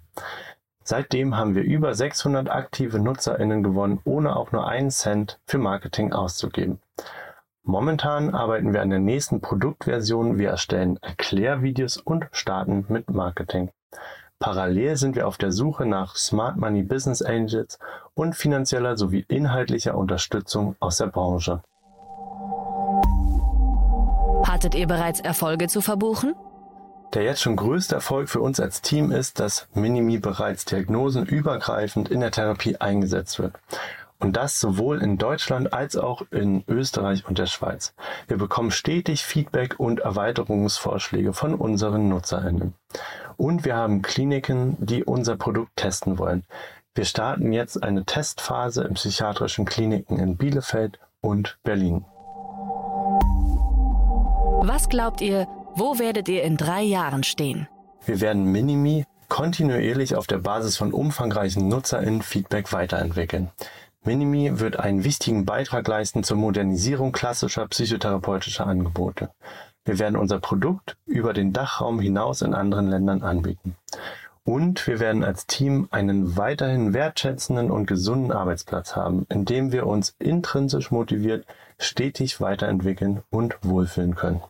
Seitdem 0.83 1.37
haben 1.37 1.53
wir 1.53 1.61
über 1.61 1.93
600 1.93 2.49
aktive 2.49 2.97
NutzerInnen 2.97 3.61
gewonnen, 3.61 3.99
ohne 4.03 4.35
auch 4.35 4.51
nur 4.51 4.67
einen 4.67 4.89
Cent 4.89 5.39
für 5.45 5.59
Marketing 5.59 6.11
auszugeben. 6.11 6.79
Momentan 7.61 8.33
arbeiten 8.33 8.73
wir 8.73 8.81
an 8.81 8.89
der 8.89 8.97
nächsten 8.97 9.41
Produktversion. 9.41 10.39
Wir 10.39 10.49
erstellen 10.49 10.97
Erklärvideos 11.03 11.97
und 11.97 12.25
starten 12.31 12.85
mit 12.89 13.11
Marketing. 13.11 13.69
Parallel 14.43 14.97
sind 14.97 15.15
wir 15.15 15.25
auf 15.25 15.37
der 15.37 15.53
Suche 15.53 15.85
nach 15.85 16.17
Smart 16.17 16.57
Money 16.57 16.83
Business 16.83 17.21
Angels 17.21 17.79
und 18.13 18.35
finanzieller 18.35 18.97
sowie 18.97 19.23
inhaltlicher 19.29 19.95
Unterstützung 19.95 20.75
aus 20.81 20.97
der 20.97 21.07
Branche. 21.07 21.63
Hattet 24.45 24.75
ihr 24.75 24.85
bereits 24.85 25.21
Erfolge 25.21 25.67
zu 25.67 25.79
verbuchen? 25.79 26.35
Der 27.13 27.23
jetzt 27.23 27.41
schon 27.41 27.55
größte 27.55 27.95
Erfolg 27.95 28.27
für 28.27 28.41
uns 28.41 28.59
als 28.59 28.81
Team 28.81 29.13
ist, 29.13 29.39
dass 29.39 29.69
Minimi 29.75 30.17
bereits 30.17 30.65
diagnosenübergreifend 30.65 32.09
in 32.09 32.19
der 32.19 32.31
Therapie 32.31 32.75
eingesetzt 32.75 33.39
wird. 33.39 33.53
Und 34.23 34.37
das 34.37 34.57
sowohl 34.61 35.01
in 35.01 35.17
Deutschland 35.17 35.73
als 35.73 35.97
auch 35.97 36.21
in 36.31 36.63
Österreich 36.69 37.27
und 37.27 37.39
der 37.39 37.45
Schweiz. 37.45 37.93
Wir 38.27 38.37
bekommen 38.37 38.71
stetig 38.71 39.21
Feedback 39.21 39.81
und 39.81 39.99
Erweiterungsvorschläge 39.99 41.33
von 41.33 41.53
unseren 41.55 42.07
Nutzerinnen. 42.07 42.73
Und 43.35 43.65
wir 43.65 43.75
haben 43.75 44.01
Kliniken, 44.01 44.77
die 44.79 45.03
unser 45.03 45.35
Produkt 45.35 45.75
testen 45.75 46.19
wollen. 46.19 46.45
Wir 46.95 47.03
starten 47.03 47.51
jetzt 47.51 47.83
eine 47.83 48.05
Testphase 48.05 48.85
in 48.85 48.93
psychiatrischen 48.93 49.65
Kliniken 49.65 50.17
in 50.17 50.37
Bielefeld 50.37 50.99
und 51.19 51.57
Berlin. 51.63 52.05
Was 54.61 54.87
glaubt 54.87 55.19
ihr, 55.19 55.49
wo 55.75 55.99
werdet 55.99 56.29
ihr 56.29 56.43
in 56.43 56.55
drei 56.55 56.83
Jahren 56.83 57.23
stehen? 57.23 57.67
Wir 58.05 58.21
werden 58.21 58.45
Minimi 58.45 59.05
kontinuierlich 59.27 60.15
auf 60.15 60.27
der 60.27 60.37
Basis 60.37 60.77
von 60.77 60.93
umfangreichen 60.93 61.67
NutzerInnen-Feedback 61.67 62.71
weiterentwickeln. 62.71 63.51
Minimi 64.05 64.59
wird 64.59 64.79
einen 64.79 65.05
wichtigen 65.05 65.45
Beitrag 65.45 65.87
leisten 65.87 66.23
zur 66.23 66.35
Modernisierung 66.35 67.13
klassischer 67.13 67.67
psychotherapeutischer 67.67 68.67
Angebote. 68.67 69.29
Wir 69.85 69.97
werden 69.97 70.17
unser 70.17 70.39
Produkt 70.39 70.97
über 71.05 71.31
den 71.31 71.53
Dachraum 71.53 71.99
hinaus 71.99 72.41
in 72.41 72.53
anderen 72.53 72.89
Ländern 72.89 73.21
anbieten. 73.21 73.75
Und 74.43 74.85
wir 74.87 74.99
werden 74.99 75.23
als 75.23 75.47
Team 75.47 75.87
einen 75.91 76.35
weiterhin 76.35 76.93
wertschätzenden 76.93 77.71
und 77.71 77.85
gesunden 77.85 78.33
Arbeitsplatz 78.33 78.95
haben, 78.95 79.25
in 79.29 79.45
dem 79.45 79.71
wir 79.71 79.87
uns 79.87 80.15
intrinsisch 80.19 80.91
motiviert 80.91 81.45
stetig 81.79 82.41
weiterentwickeln 82.41 83.21
und 83.29 83.55
wohlfühlen 83.61 84.15
können. 84.15 84.41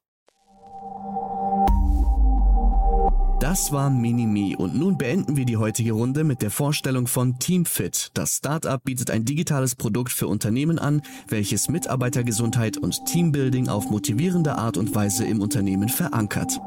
Das 3.44 3.74
war 3.74 3.90
Minimi 3.90 4.56
und 4.56 4.74
nun 4.74 4.98
beenden 4.98 5.36
wir 5.36 5.44
die 5.44 5.58
heutige 5.58 5.92
Runde 5.92 6.24
mit 6.24 6.42
der 6.42 6.50
Vorstellung 6.50 7.08
von 7.08 7.40
TeamFit. 7.40 8.12
Das 8.14 8.38
Startup 8.38 8.82
bietet 8.82 9.12
ein 9.12 9.26
digitales 9.26 9.76
Produkt 9.76 10.14
für 10.14 10.30
Unternehmen 10.30 10.80
an, 10.80 11.02
welches 11.28 11.68
Mitarbeitergesundheit 11.68 12.78
und 12.78 13.04
Teambuilding 13.06 13.68
auf 13.68 13.90
motivierende 13.90 14.58
Art 14.58 14.78
und 14.78 14.96
Weise 14.96 15.26
im 15.26 15.42
Unternehmen 15.42 15.90
verankert. 15.90 16.58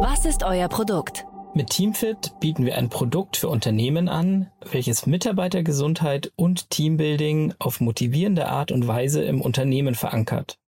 Was 0.00 0.24
ist 0.26 0.42
euer 0.42 0.66
Produkt? 0.66 1.26
Mit 1.54 1.68
Teamfit 1.68 2.32
bieten 2.40 2.64
wir 2.64 2.78
ein 2.78 2.88
Produkt 2.88 3.36
für 3.36 3.50
Unternehmen 3.50 4.08
an, 4.08 4.50
welches 4.70 5.04
Mitarbeitergesundheit 5.04 6.32
und 6.34 6.70
Teambuilding 6.70 7.52
auf 7.58 7.82
motivierende 7.82 8.48
Art 8.48 8.72
und 8.72 8.88
Weise 8.88 9.22
im 9.22 9.42
Unternehmen 9.42 9.94
verankert. 9.94 10.58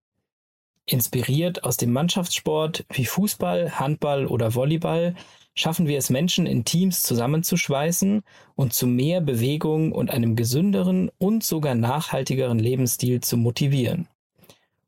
Inspiriert 0.85 1.65
aus 1.65 1.79
dem 1.79 1.91
Mannschaftssport 1.91 2.85
wie 2.93 3.07
Fußball, 3.07 3.79
Handball 3.81 4.27
oder 4.27 4.55
Volleyball 4.55 5.15
schaffen 5.55 5.87
wir 5.87 5.97
es 5.97 6.11
Menschen 6.11 6.45
in 6.45 6.67
Teams 6.67 7.03
zusammenzuschweißen 7.03 8.23
und 8.55 8.75
zu 8.75 8.87
mehr 8.87 9.23
Bewegung 9.23 9.91
und 9.91 10.11
einem 10.11 10.37
gesünderen 10.37 11.11
und 11.17 11.45
sogar 11.45 11.75
nachhaltigeren 11.75 12.59
Lebensstil 12.59 13.23
zu 13.23 13.39
motivieren. 13.39 14.07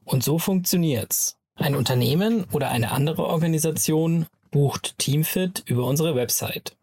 Und 0.05 0.23
so 0.23 0.39
funktioniert's. 0.39 1.39
Ein 1.55 1.75
Unternehmen 1.75 2.45
oder 2.53 2.69
eine 2.69 2.91
andere 2.91 3.25
Organisation 3.25 4.27
bucht 4.57 4.97
Teamfit 4.97 5.65
über 5.67 5.85
unsere 5.85 6.15
Website. 6.15 6.79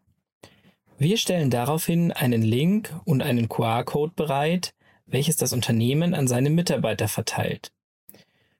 Wir 0.96 1.16
stellen 1.16 1.50
daraufhin 1.50 2.12
einen 2.12 2.42
Link 2.42 2.94
und 3.04 3.20
einen 3.20 3.48
QR-Code 3.48 4.12
bereit, 4.14 4.74
welches 5.06 5.34
das 5.34 5.52
Unternehmen 5.52 6.14
an 6.14 6.28
seine 6.28 6.50
Mitarbeiter 6.50 7.08
verteilt. 7.08 7.72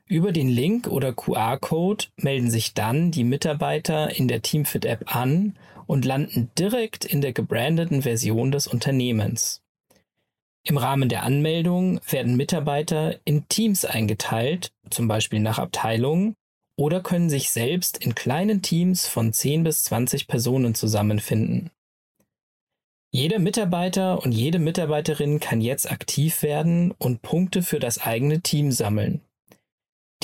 Über 0.06 0.32
den 0.32 0.48
Link 0.48 0.88
oder 0.88 1.12
QR-Code 1.12 2.06
melden 2.16 2.50
sich 2.50 2.74
dann 2.74 3.12
die 3.12 3.22
Mitarbeiter 3.22 4.10
in 4.18 4.26
der 4.26 4.42
Teamfit-App 4.42 5.14
an 5.14 5.56
und 5.86 6.04
landen 6.04 6.50
direkt 6.58 7.04
in 7.04 7.20
der 7.20 7.32
gebrandeten 7.32 8.02
Version 8.02 8.50
des 8.50 8.66
Unternehmens. 8.66 9.62
Im 10.64 10.76
Rahmen 10.76 11.08
der 11.08 11.22
Anmeldung 11.22 12.00
werden 12.10 12.34
Mitarbeiter 12.34 13.20
in 13.24 13.46
Teams 13.46 13.84
eingeteilt, 13.84 14.72
zum 14.90 15.06
Beispiel 15.06 15.38
nach 15.38 15.60
Abteilungen, 15.60 16.34
oder 16.76 17.02
können 17.02 17.30
sich 17.30 17.50
selbst 17.50 17.98
in 17.98 18.14
kleinen 18.14 18.62
Teams 18.62 19.06
von 19.06 19.32
10 19.32 19.64
bis 19.64 19.84
20 19.84 20.26
Personen 20.26 20.74
zusammenfinden. 20.74 21.70
Jeder 23.12 23.38
Mitarbeiter 23.38 24.20
und 24.22 24.32
jede 24.32 24.58
Mitarbeiterin 24.58 25.38
kann 25.38 25.60
jetzt 25.60 25.88
aktiv 25.88 26.42
werden 26.42 26.90
und 26.98 27.22
Punkte 27.22 27.62
für 27.62 27.78
das 27.78 27.98
eigene 27.98 28.40
Team 28.40 28.72
sammeln. 28.72 29.20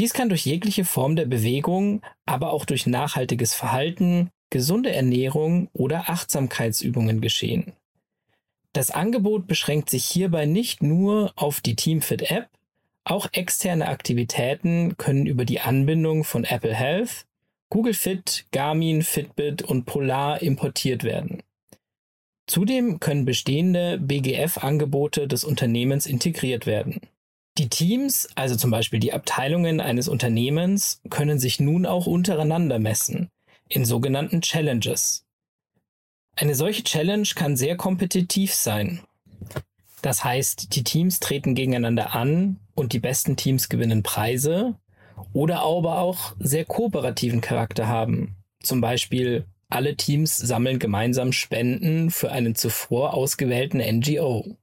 Dies 0.01 0.13
kann 0.13 0.29
durch 0.29 0.45
jegliche 0.45 0.85
Form 0.85 1.15
der 1.15 1.27
Bewegung, 1.27 2.03
aber 2.27 2.53
auch 2.53 2.65
durch 2.65 2.87
nachhaltiges 2.87 3.55
Verhalten, 3.55 4.31
gesunde 4.51 4.91
Ernährung 4.91 5.69
oder 5.73 6.11
Achtsamkeitsübungen 6.11 7.21
geschehen. 7.21 7.75
Das 8.73 8.91
Angebot 8.91 9.47
beschränkt 9.47 9.91
sich 9.91 10.05
hierbei 10.05 10.47
nicht 10.47 10.83
nur 10.83 11.33
auf 11.37 11.61
die 11.61 11.77
Teamfit-App, 11.77 12.49
auch 13.05 13.29
externe 13.33 13.89
Aktivitäten 13.89 14.97
können 14.97 15.27
über 15.27 15.45
die 15.45 15.61
Anbindung 15.61 16.25
von 16.25 16.45
Apple 16.45 16.75
Health, 16.75 17.27
Google 17.71 17.95
Fit, 17.95 18.47
Garmin, 18.53 19.03
Fitbit 19.03 19.63
und 19.63 19.85
Polar 19.87 20.43
importiert 20.43 21.05
werden. 21.05 21.43
Zudem 22.47 22.99
können 22.99 23.25
bestehende 23.25 23.99
BGF-Angebote 23.99 25.29
des 25.29 25.45
Unternehmens 25.45 26.07
integriert 26.07 26.67
werden. 26.67 27.01
Die 27.59 27.69
Teams, 27.69 28.29
also 28.35 28.57
zum 28.57 28.71
Beispiel 28.71 28.99
die 28.99 29.13
Abteilungen 29.13 29.81
eines 29.81 30.09
Unternehmens, 30.09 31.01
können 31.11 31.39
sich 31.39 31.61
nun 31.61 31.87
auch 31.87 32.07
untereinander 32.07 32.79
messen, 32.79 33.31
in 33.69 33.85
sogenannten 33.85 34.41
Challenges. 34.41 35.25
Eine 36.35 36.55
solche 36.55 36.83
Challenge 36.83 37.29
kann 37.35 37.57
sehr 37.57 37.77
kompetitiv 37.77 38.55
sein. 38.55 39.01
Das 40.03 40.25
heißt, 40.25 40.75
die 40.75 40.85
Teams 40.85 41.21
treten 41.21 41.55
gegeneinander 41.55 42.15
an 42.15 42.59
und 42.81 42.93
die 42.93 42.99
besten 42.99 43.37
Teams 43.37 43.69
gewinnen 43.69 44.03
Preise 44.03 44.75
oder 45.33 45.61
aber 45.61 45.99
auch 45.99 46.35
sehr 46.39 46.65
kooperativen 46.65 47.41
Charakter 47.41 47.87
haben. 47.87 48.37
Zum 48.63 48.81
Beispiel 48.81 49.45
alle 49.69 49.97
Teams 49.97 50.37
sammeln 50.37 50.79
gemeinsam 50.79 51.33
Spenden 51.33 52.11
für 52.11 52.33
einen 52.33 52.55
zuvor 52.55 53.15
ausgewählten 53.15 53.79
NGO. 53.79 54.57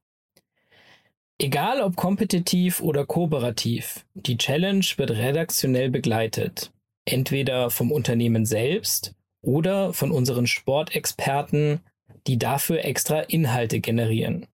Egal 1.39 1.81
ob 1.81 1.95
kompetitiv 1.95 2.81
oder 2.81 3.05
kooperativ, 3.05 4.05
die 4.15 4.37
Challenge 4.37 4.85
wird 4.97 5.11
redaktionell 5.11 5.91
begleitet. 5.91 6.71
Entweder 7.05 7.69
vom 7.69 7.91
Unternehmen 7.91 8.45
selbst 8.45 9.13
oder 9.41 9.93
von 9.93 10.11
unseren 10.11 10.47
Sportexperten, 10.47 11.81
die 12.25 12.39
dafür 12.39 12.83
extra 12.83 13.19
Inhalte 13.21 13.79
generieren. 13.79 14.47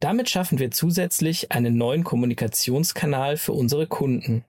Damit 0.00 0.28
schaffen 0.28 0.58
wir 0.58 0.70
zusätzlich 0.70 1.52
einen 1.52 1.76
neuen 1.76 2.04
Kommunikationskanal 2.04 3.36
für 3.36 3.52
unsere 3.52 3.86
Kunden. 3.86 4.44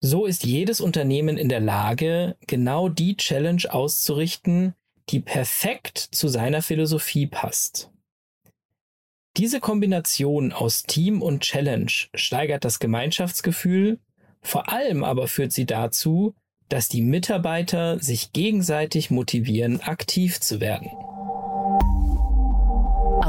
So 0.00 0.26
ist 0.26 0.44
jedes 0.44 0.80
Unternehmen 0.80 1.38
in 1.38 1.48
der 1.48 1.60
Lage, 1.60 2.36
genau 2.46 2.88
die 2.88 3.16
Challenge 3.16 3.62
auszurichten, 3.68 4.74
die 5.08 5.20
perfekt 5.20 5.98
zu 5.98 6.28
seiner 6.28 6.62
Philosophie 6.62 7.26
passt. 7.26 7.90
Diese 9.36 9.60
Kombination 9.60 10.52
aus 10.52 10.82
Team 10.82 11.22
und 11.22 11.42
Challenge 11.42 11.92
steigert 12.14 12.64
das 12.64 12.78
Gemeinschaftsgefühl, 12.78 14.00
vor 14.40 14.70
allem 14.70 15.04
aber 15.04 15.28
führt 15.28 15.52
sie 15.52 15.66
dazu, 15.66 16.34
dass 16.68 16.88
die 16.88 17.02
Mitarbeiter 17.02 17.98
sich 17.98 18.32
gegenseitig 18.32 19.10
motivieren, 19.10 19.80
aktiv 19.80 20.40
zu 20.40 20.60
werden. 20.60 20.90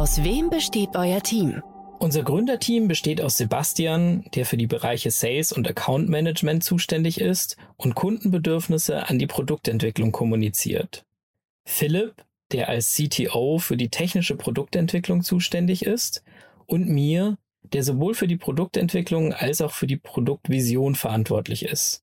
Aus 0.08 0.24
wem 0.24 0.50
besteht 0.50 0.96
euer 0.96 1.22
Team? 1.22 1.62
Unser 2.00 2.24
Gründerteam 2.24 2.88
besteht 2.88 3.20
aus 3.20 3.36
Sebastian, 3.36 4.24
der 4.36 4.46
für 4.46 4.56
die 4.56 4.65
Bereiche 4.65 5.12
Sales 5.12 5.52
und 5.52 5.67
Account 5.67 6.08
Management 6.08 6.63
zuständig 6.63 7.20
ist 7.20 7.58
und 7.76 7.93
Kundenbedürfnisse 7.93 9.10
an 9.10 9.20
die 9.20 9.28
Produktentwicklung 9.28 10.13
kommuniziert. 10.13 11.04
Philipp, 11.67 12.24
der 12.54 12.70
als 12.70 12.96
CTO 12.96 13.58
für 13.58 13.76
die 13.76 13.89
technische 13.89 14.38
Produktentwicklung 14.38 15.24
zuständig 15.24 15.86
ist, 15.86 16.24
und 16.67 16.88
mir, 16.88 17.38
der 17.74 17.84
sowohl 17.84 18.13
für 18.13 18.30
die 18.30 18.38
Produktentwicklung 18.38 19.34
als 19.34 19.60
auch 19.60 19.74
für 19.74 19.88
die 19.88 19.98
Produktvision 19.98 20.96
verantwortlich 20.96 21.65
ist. 21.65 22.02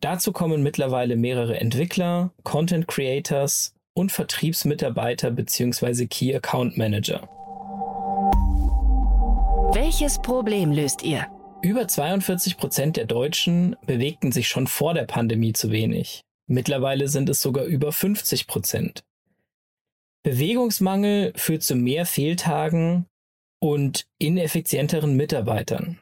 Dazu 0.00 0.32
kommen 0.32 0.64
mittlerweile 0.64 1.14
mehrere 1.14 1.60
Entwickler, 1.60 2.32
Content 2.42 2.88
Creators 2.88 3.76
und 3.98 4.12
Vertriebsmitarbeiter 4.12 5.30
bzw. 5.30 6.06
Key 6.06 6.34
Account 6.34 6.78
Manager. 6.78 7.28
Welches 9.74 10.18
Problem 10.20 10.72
löst 10.72 11.02
ihr? 11.02 11.26
Über 11.60 11.88
42 11.88 12.56
Prozent 12.56 12.96
der 12.96 13.06
Deutschen 13.06 13.76
bewegten 13.84 14.30
sich 14.30 14.48
schon 14.48 14.66
vor 14.66 14.94
der 14.94 15.04
Pandemie 15.04 15.52
zu 15.52 15.70
wenig. 15.70 16.22
Mittlerweile 16.46 17.08
sind 17.08 17.28
es 17.28 17.42
sogar 17.42 17.64
über 17.64 17.92
50 17.92 18.46
Prozent. 18.46 19.02
Bewegungsmangel 20.22 21.32
führt 21.36 21.62
zu 21.62 21.74
mehr 21.74 22.06
Fehltagen 22.06 23.06
und 23.60 24.06
ineffizienteren 24.18 25.16
Mitarbeitern. 25.16 26.00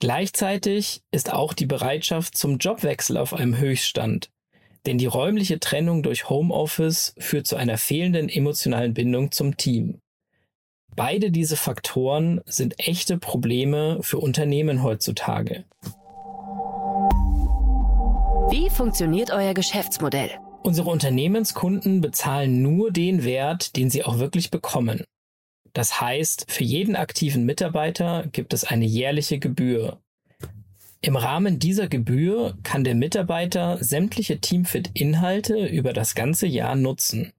Gleichzeitig 0.00 1.02
ist 1.10 1.32
auch 1.32 1.52
die 1.52 1.66
Bereitschaft 1.66 2.36
zum 2.36 2.58
Jobwechsel 2.58 3.16
auf 3.16 3.34
einem 3.34 3.58
Höchststand, 3.58 4.30
denn 4.86 4.98
die 4.98 5.06
räumliche 5.06 5.60
Trennung 5.60 6.02
durch 6.02 6.28
Homeoffice 6.28 7.14
führt 7.18 7.46
zu 7.46 7.56
einer 7.56 7.78
fehlenden 7.78 8.28
emotionalen 8.28 8.94
Bindung 8.94 9.32
zum 9.32 9.56
Team. 9.56 10.00
Beide 10.96 11.30
diese 11.30 11.56
Faktoren 11.56 12.40
sind 12.46 12.78
echte 12.78 13.18
Probleme 13.18 13.98
für 14.02 14.18
Unternehmen 14.18 14.82
heutzutage. 14.82 15.64
Wie 18.50 18.70
funktioniert 18.70 19.30
euer 19.30 19.54
Geschäftsmodell? 19.54 20.30
Unsere 20.62 20.90
Unternehmenskunden 20.90 22.00
bezahlen 22.00 22.62
nur 22.62 22.90
den 22.90 23.24
Wert, 23.24 23.76
den 23.76 23.90
sie 23.90 24.04
auch 24.04 24.18
wirklich 24.18 24.50
bekommen. 24.50 25.04
Das 25.72 26.00
heißt, 26.00 26.46
für 26.48 26.64
jeden 26.64 26.96
aktiven 26.96 27.44
Mitarbeiter 27.44 28.26
gibt 28.32 28.52
es 28.52 28.64
eine 28.64 28.84
jährliche 28.84 29.38
Gebühr. 29.38 30.00
Im 31.00 31.14
Rahmen 31.14 31.60
dieser 31.60 31.86
Gebühr 31.86 32.58
kann 32.64 32.82
der 32.82 32.96
Mitarbeiter 32.96 33.78
sämtliche 33.80 34.40
Teamfit-Inhalte 34.40 35.66
über 35.66 35.92
das 35.92 36.16
ganze 36.16 36.48
Jahr 36.48 36.74
nutzen. 36.74 37.32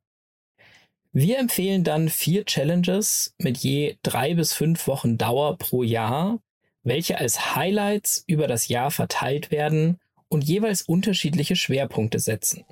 Wir 1.11 1.39
empfehlen 1.39 1.83
dann 1.83 2.07
vier 2.07 2.45
Challenges 2.45 3.33
mit 3.37 3.57
je 3.57 3.97
drei 4.01 4.35
bis 4.35 4.53
fünf 4.53 4.87
Wochen 4.87 5.17
Dauer 5.17 5.57
pro 5.57 5.83
Jahr, 5.83 6.39
welche 6.83 7.17
als 7.17 7.55
Highlights 7.55 8.23
über 8.27 8.47
das 8.47 8.69
Jahr 8.69 8.91
verteilt 8.91 9.51
werden 9.51 9.97
und 10.29 10.45
jeweils 10.45 10.83
unterschiedliche 10.83 11.57
Schwerpunkte 11.57 12.19
setzen. 12.19 12.63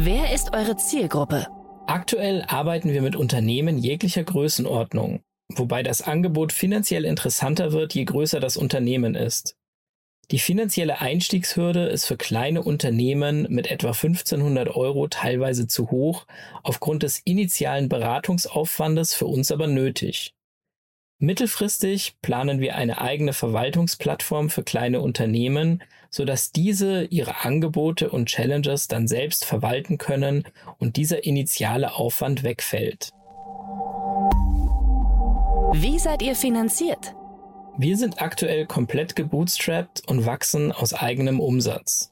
Wer 0.00 0.34
ist 0.34 0.52
eure 0.52 0.76
Zielgruppe? 0.76 1.46
Aktuell 1.86 2.44
arbeiten 2.46 2.90
wir 2.92 3.00
mit 3.00 3.16
Unternehmen 3.16 3.78
jeglicher 3.78 4.22
Größenordnung, 4.22 5.20
wobei 5.48 5.82
das 5.82 6.02
Angebot 6.02 6.52
finanziell 6.52 7.04
interessanter 7.04 7.72
wird, 7.72 7.94
je 7.94 8.04
größer 8.04 8.40
das 8.40 8.56
Unternehmen 8.56 9.14
ist. 9.14 9.56
Die 10.30 10.38
finanzielle 10.38 11.00
Einstiegshürde 11.00 11.86
ist 11.86 12.04
für 12.04 12.18
kleine 12.18 12.62
Unternehmen 12.62 13.46
mit 13.48 13.70
etwa 13.70 13.88
1500 13.88 14.68
Euro 14.68 15.08
teilweise 15.08 15.66
zu 15.66 15.90
hoch, 15.90 16.26
aufgrund 16.62 17.02
des 17.02 17.18
initialen 17.20 17.88
Beratungsaufwandes 17.88 19.14
für 19.14 19.24
uns 19.24 19.50
aber 19.50 19.68
nötig. 19.68 20.34
Mittelfristig 21.18 22.16
planen 22.20 22.60
wir 22.60 22.76
eine 22.76 23.00
eigene 23.00 23.32
Verwaltungsplattform 23.32 24.50
für 24.50 24.62
kleine 24.62 25.00
Unternehmen, 25.00 25.82
sodass 26.10 26.52
diese 26.52 27.04
ihre 27.04 27.44
Angebote 27.44 28.10
und 28.10 28.26
Challenges 28.26 28.86
dann 28.86 29.08
selbst 29.08 29.46
verwalten 29.46 29.96
können 29.98 30.44
und 30.78 30.96
dieser 30.96 31.24
initiale 31.24 31.94
Aufwand 31.94 32.44
wegfällt. 32.44 33.10
Wie 35.72 35.98
seid 35.98 36.22
ihr 36.22 36.34
finanziert? 36.34 37.14
Wir 37.76 37.96
sind 37.98 38.22
aktuell 38.22 38.66
komplett 38.66 39.14
gebootstrapped 39.14 40.02
und 40.08 40.24
wachsen 40.24 40.72
aus 40.72 40.94
eigenem 40.94 41.40
Umsatz. 41.40 42.10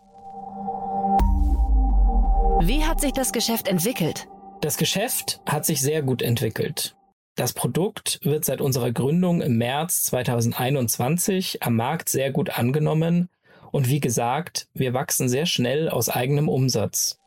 Wie 2.61 2.85
hat 2.85 3.01
sich 3.01 3.13
das 3.13 3.33
Geschäft 3.33 3.67
entwickelt? 3.69 4.29
Das 4.61 4.77
Geschäft 4.77 5.41
hat 5.47 5.65
sich 5.65 5.81
sehr 5.81 6.03
gut 6.03 6.21
entwickelt. 6.21 6.97
Das 7.35 7.55
Produkt 7.55 8.21
wird 8.23 8.45
seit 8.45 8.61
unserer 8.61 8.93
Gründung 8.93 9.41
im 9.41 9.57
März 9.57 10.05
2021 10.05 11.63
am 11.63 11.77
Markt 11.77 12.11
sehr 12.11 12.31
gut 12.31 12.59
angenommen 12.59 13.31
und 13.73 13.89
wie 13.89 14.01
gesagt, 14.01 14.69
wir 14.75 14.93
wachsen 14.93 15.29
sehr 15.31 15.47
schnell 15.47 15.89
aus 15.89 16.11
eigenem 16.11 16.49
Umsatz. 16.49 17.19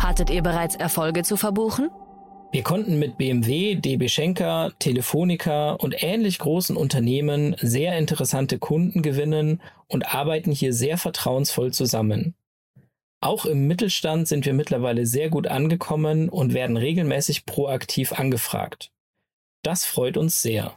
Hattet 0.00 0.28
ihr 0.28 0.42
bereits 0.42 0.76
Erfolge 0.76 1.22
zu 1.22 1.38
verbuchen? 1.38 1.90
Wir 2.54 2.62
konnten 2.62 3.00
mit 3.00 3.18
BMW, 3.18 3.74
DB 3.74 4.06
Schenker, 4.06 4.70
Telefonica 4.78 5.72
und 5.72 6.04
ähnlich 6.04 6.38
großen 6.38 6.76
Unternehmen 6.76 7.56
sehr 7.58 7.98
interessante 7.98 8.60
Kunden 8.60 9.02
gewinnen 9.02 9.60
und 9.88 10.14
arbeiten 10.14 10.52
hier 10.52 10.72
sehr 10.72 10.96
vertrauensvoll 10.96 11.72
zusammen. 11.72 12.36
Auch 13.20 13.44
im 13.44 13.66
Mittelstand 13.66 14.28
sind 14.28 14.46
wir 14.46 14.52
mittlerweile 14.54 15.04
sehr 15.04 15.30
gut 15.30 15.48
angekommen 15.48 16.28
und 16.28 16.54
werden 16.54 16.76
regelmäßig 16.76 17.44
proaktiv 17.44 18.12
angefragt. 18.12 18.92
Das 19.64 19.84
freut 19.84 20.16
uns 20.16 20.40
sehr. 20.40 20.76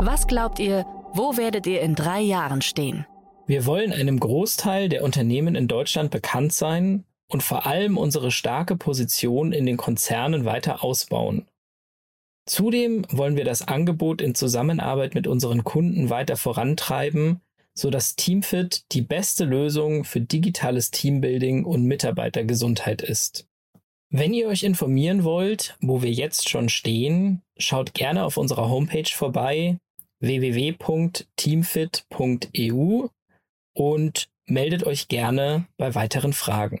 Was 0.00 0.26
glaubt 0.26 0.58
ihr, 0.58 0.84
wo 1.12 1.36
werdet 1.36 1.68
ihr 1.68 1.82
in 1.82 1.94
drei 1.94 2.20
Jahren 2.20 2.62
stehen? 2.62 3.06
Wir 3.46 3.64
wollen 3.64 3.92
einem 3.92 4.18
Großteil 4.18 4.88
der 4.88 5.04
Unternehmen 5.04 5.54
in 5.54 5.68
Deutschland 5.68 6.10
bekannt 6.10 6.52
sein 6.52 7.04
und 7.30 7.42
vor 7.42 7.66
allem 7.66 7.96
unsere 7.96 8.30
starke 8.30 8.76
Position 8.76 9.52
in 9.52 9.66
den 9.66 9.76
Konzernen 9.76 10.44
weiter 10.44 10.82
ausbauen. 10.82 11.46
Zudem 12.46 13.04
wollen 13.10 13.36
wir 13.36 13.44
das 13.44 13.68
Angebot 13.68 14.22
in 14.22 14.34
Zusammenarbeit 14.34 15.14
mit 15.14 15.26
unseren 15.26 15.64
Kunden 15.64 16.08
weiter 16.08 16.36
vorantreiben 16.36 17.42
so 17.78 17.90
dass 17.90 18.16
Teamfit 18.16 18.90
die 18.92 19.02
beste 19.02 19.44
Lösung 19.44 20.02
für 20.02 20.20
digitales 20.20 20.90
Teambuilding 20.90 21.64
und 21.64 21.84
Mitarbeitergesundheit 21.84 23.02
ist. 23.02 23.46
Wenn 24.10 24.34
ihr 24.34 24.48
euch 24.48 24.64
informieren 24.64 25.22
wollt, 25.22 25.76
wo 25.80 26.02
wir 26.02 26.10
jetzt 26.10 26.48
schon 26.48 26.68
stehen, 26.70 27.42
schaut 27.56 27.94
gerne 27.94 28.24
auf 28.24 28.36
unserer 28.36 28.68
Homepage 28.68 29.08
vorbei 29.08 29.78
www.teamfit.eu 30.18 33.06
und 33.74 34.28
meldet 34.46 34.82
euch 34.82 35.06
gerne 35.06 35.68
bei 35.76 35.94
weiteren 35.94 36.32
Fragen. 36.32 36.80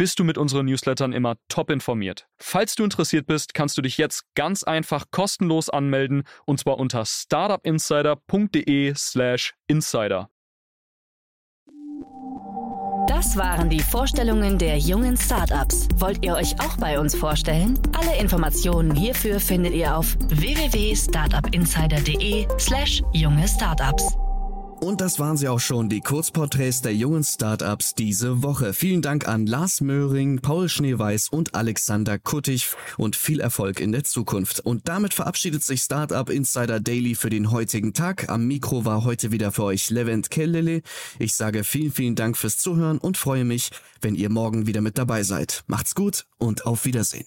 bist 0.00 0.18
du 0.18 0.24
mit 0.24 0.36
unseren 0.38 0.64
Newslettern 0.64 1.12
immer 1.12 1.36
top 1.48 1.68
informiert. 1.68 2.26
Falls 2.38 2.74
du 2.74 2.84
interessiert 2.84 3.26
bist, 3.26 3.52
kannst 3.52 3.76
du 3.76 3.82
dich 3.82 3.98
jetzt 3.98 4.24
ganz 4.34 4.62
einfach 4.62 5.04
kostenlos 5.10 5.68
anmelden 5.68 6.22
und 6.46 6.58
zwar 6.58 6.78
unter 6.78 7.04
startupinsider.de/slash 7.04 9.52
insider. 9.66 10.30
Das 13.08 13.36
waren 13.36 13.68
die 13.68 13.80
Vorstellungen 13.80 14.56
der 14.56 14.78
jungen 14.78 15.18
Startups. 15.18 15.86
Wollt 15.96 16.24
ihr 16.24 16.34
euch 16.34 16.58
auch 16.60 16.78
bei 16.78 16.98
uns 16.98 17.14
vorstellen? 17.14 17.78
Alle 17.92 18.16
Informationen 18.18 18.94
hierfür 18.94 19.38
findet 19.38 19.74
ihr 19.74 19.94
auf 19.94 20.16
www.startupinsider.de/slash 20.28 23.02
junge 23.12 23.46
Startups. 23.46 24.16
Und 24.80 25.02
das 25.02 25.18
waren 25.18 25.36
sie 25.36 25.48
auch 25.48 25.60
schon, 25.60 25.90
die 25.90 26.00
Kurzporträts 26.00 26.80
der 26.80 26.94
jungen 26.94 27.22
Startups 27.22 27.94
diese 27.94 28.42
Woche. 28.42 28.72
Vielen 28.72 29.02
Dank 29.02 29.28
an 29.28 29.46
Lars 29.46 29.82
Möhring, 29.82 30.40
Paul 30.40 30.70
Schneeweiß 30.70 31.28
und 31.28 31.54
Alexander 31.54 32.18
Kuttig 32.18 32.66
und 32.96 33.14
viel 33.14 33.40
Erfolg 33.40 33.78
in 33.78 33.92
der 33.92 34.04
Zukunft. 34.04 34.60
Und 34.60 34.88
damit 34.88 35.12
verabschiedet 35.12 35.62
sich 35.62 35.82
Startup 35.82 36.28
Insider 36.30 36.80
Daily 36.80 37.14
für 37.14 37.28
den 37.28 37.50
heutigen 37.50 37.92
Tag. 37.92 38.30
Am 38.30 38.46
Mikro 38.46 38.86
war 38.86 39.04
heute 39.04 39.32
wieder 39.32 39.52
für 39.52 39.64
euch 39.64 39.90
Levent 39.90 40.30
Kellele. 40.30 40.80
Ich 41.18 41.34
sage 41.34 41.62
vielen, 41.62 41.92
vielen 41.92 42.14
Dank 42.14 42.38
fürs 42.38 42.56
Zuhören 42.56 42.98
und 42.98 43.18
freue 43.18 43.44
mich, 43.44 43.70
wenn 44.00 44.14
ihr 44.14 44.30
morgen 44.30 44.66
wieder 44.66 44.80
mit 44.80 44.96
dabei 44.96 45.24
seid. 45.24 45.62
Macht's 45.66 45.94
gut 45.94 46.24
und 46.38 46.64
auf 46.64 46.86
Wiedersehen. 46.86 47.26